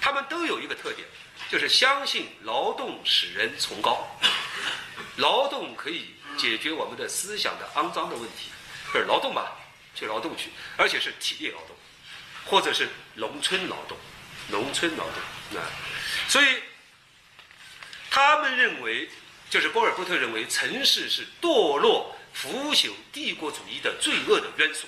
[0.00, 1.06] 他们都有一个特点。
[1.50, 4.08] 就是相信劳动使人崇高，
[5.16, 6.06] 劳动可以
[6.38, 8.48] 解决我们的思想的肮脏的问题，
[8.92, 9.56] 就是劳动吧，
[9.94, 11.76] 去劳动去，而且是体力劳动，
[12.44, 13.96] 或者是农村劳动，
[14.48, 15.64] 农村劳动啊，
[16.28, 16.62] 所以
[18.10, 19.08] 他们认为，
[19.48, 24.86] 就是波尔波特认为，城市是堕落、腐朽帝国主义的罪恶的元素，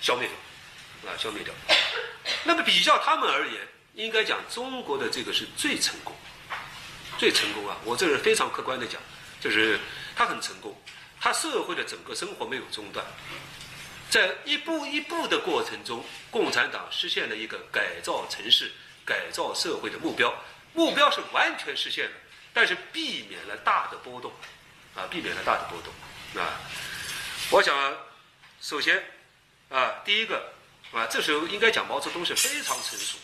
[0.00, 0.28] 消灭
[1.02, 1.54] 掉，啊，消灭掉。
[2.44, 3.68] 那么比较他们而言。
[3.94, 6.16] 应该讲，中国的这个是最成功，
[7.18, 7.76] 最成功啊！
[7.84, 8.98] 我这是非常客观的讲，
[9.38, 9.78] 就是
[10.16, 10.74] 他很成功，
[11.22, 13.06] 他社会的整个生活没有中断，
[14.10, 18.72] 在一步一步的过程中，共产党实现了一个改造城市、
[19.04, 20.34] 改造社会的目标，
[20.74, 22.16] 目标是完全实现了，
[22.52, 24.32] 但是避免了大的波动，
[24.96, 26.58] 啊，避免了大的波动，啊，
[27.50, 27.96] 我想，
[28.60, 29.00] 首先，
[29.68, 30.52] 啊，第一个，
[30.92, 33.16] 啊，这时候应该讲毛泽东是非常成熟。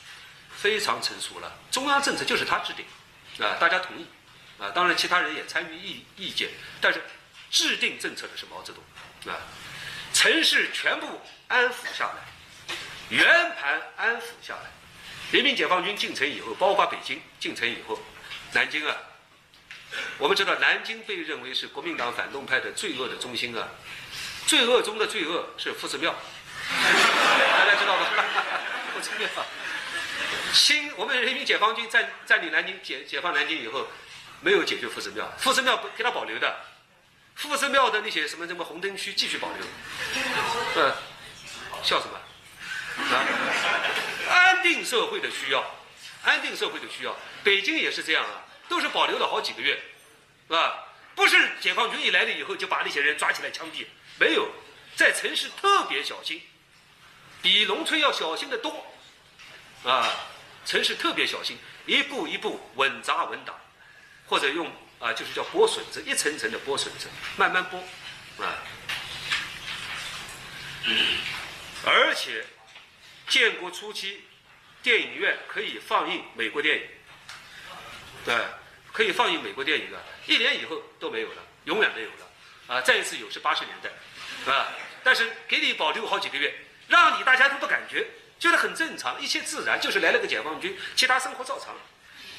[0.56, 2.84] 非常成熟了，中央政策就是他制定，
[3.46, 4.04] 啊，大家同意，
[4.58, 6.48] 啊，当然其他人也参与意意见，
[6.80, 7.00] 但是
[7.50, 9.40] 制定政策的是毛泽东，啊，
[10.12, 12.76] 城市全部安抚下来，
[13.08, 13.26] 圆
[13.58, 14.70] 盘安抚下来，
[15.32, 17.98] 人民解放军进城以后，包括北京进城以后，
[18.52, 18.96] 南京啊，
[20.18, 23.68] 我们知道南京被认为是国民党反动派的罪恶的中心啊，
[24.46, 26.14] 罪恶中的罪恶是夫子庙，
[26.70, 28.06] 大家知道吗？
[28.94, 29.28] 夫子庙。
[30.52, 33.86] 新我们人民解放军占占领南京解解放南京以后，
[34.40, 36.56] 没有解决夫子庙，夫子庙不给他保留的，
[37.38, 39.66] 夫子庙的那些什么什么红灯区继续保留，
[40.74, 40.92] 嗯，
[41.84, 42.18] 笑什么？
[43.14, 43.24] 啊，
[44.28, 45.64] 安定社会的需要，
[46.24, 47.14] 安定社会的需要，
[47.44, 49.80] 北京也是这样啊，都是保留了好几个月，
[50.48, 50.84] 是吧？
[51.14, 53.86] 不是解放军一来了以后就把那些人抓起来枪毙，
[54.18, 54.50] 没有，
[54.96, 56.42] 在城市特别小心，
[57.40, 58.84] 比农村要小心的多，
[59.84, 60.10] 啊。
[60.66, 63.54] 城市特别小心，一步一步稳扎稳打，
[64.26, 67.78] 或者用啊，就是叫剥笋子，一层层的剥笋子，慢慢剥，
[68.42, 68.58] 啊。
[71.84, 72.44] 而且，
[73.28, 74.24] 建国初期，
[74.82, 76.82] 电影院可以放映美国电影，
[78.24, 78.36] 对，
[78.92, 82.30] 可以放映美国电影啊，一年以后都没有了，永远没有了，
[82.66, 84.68] 啊，再一次有是八十年代，啊？
[85.04, 86.52] 但是给你保留好几个月，
[86.88, 88.06] 让你大家都不感觉。
[88.38, 91.74] 觉得很正常，一切自然，就是来了个解放军，其他生活照常。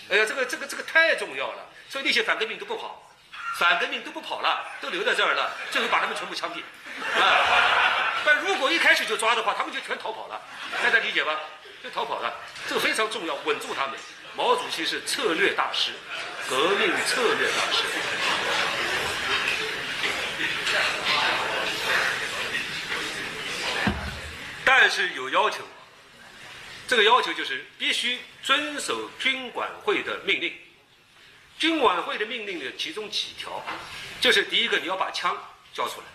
[0.09, 3.07] 哎呀，这个这个这个太重要了，所以那些反革命都不跑，
[3.59, 6.61] 反革命都不跑了，都留在这儿了，最后把他们全部枪毙。
[7.21, 10.41] 啊，但如果一开始就抓的话，他们就全逃跑了，
[10.83, 11.39] 大家理解吧？
[11.83, 12.33] 就逃跑了，
[12.67, 13.99] 这个非常重要，稳住他们。
[14.35, 15.91] 毛主席是策略大师，
[16.49, 17.83] 革命策略大师。
[24.65, 25.63] 但是有要求。
[26.89, 30.51] 这个要求就是必须遵守军管会的命令。
[31.59, 33.63] 军管会的命令的其中几条，
[34.19, 35.37] 就是第一个你要把枪
[35.71, 36.07] 交出来，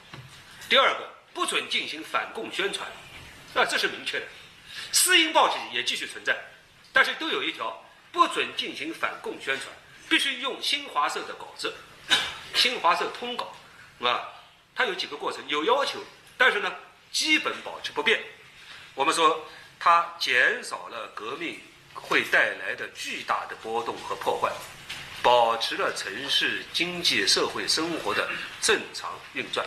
[0.69, 2.91] 第二个不准进行反共宣传，
[3.55, 4.27] 啊，这是明确的。
[4.91, 6.37] 私营报纸也继续存在，
[6.93, 9.69] 但是都有一条，不准进行反共宣传，
[10.09, 11.73] 必须用新华社的稿子，
[12.53, 13.55] 新华社通稿，
[14.01, 14.27] 啊，
[14.75, 16.03] 它有几个过程，有要求，
[16.37, 16.75] 但是呢，
[17.13, 18.21] 基本保持不变。
[18.97, 19.47] 我们说。
[19.85, 21.61] 它减少了革命
[21.93, 24.51] 会带来的巨大的波动和破坏，
[25.23, 28.27] 保持了城市经济社会生活的
[28.63, 29.67] 正常运转。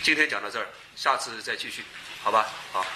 [0.00, 1.82] 今天讲到这儿，下次再继续，
[2.22, 2.46] 好吧？
[2.70, 2.86] 好。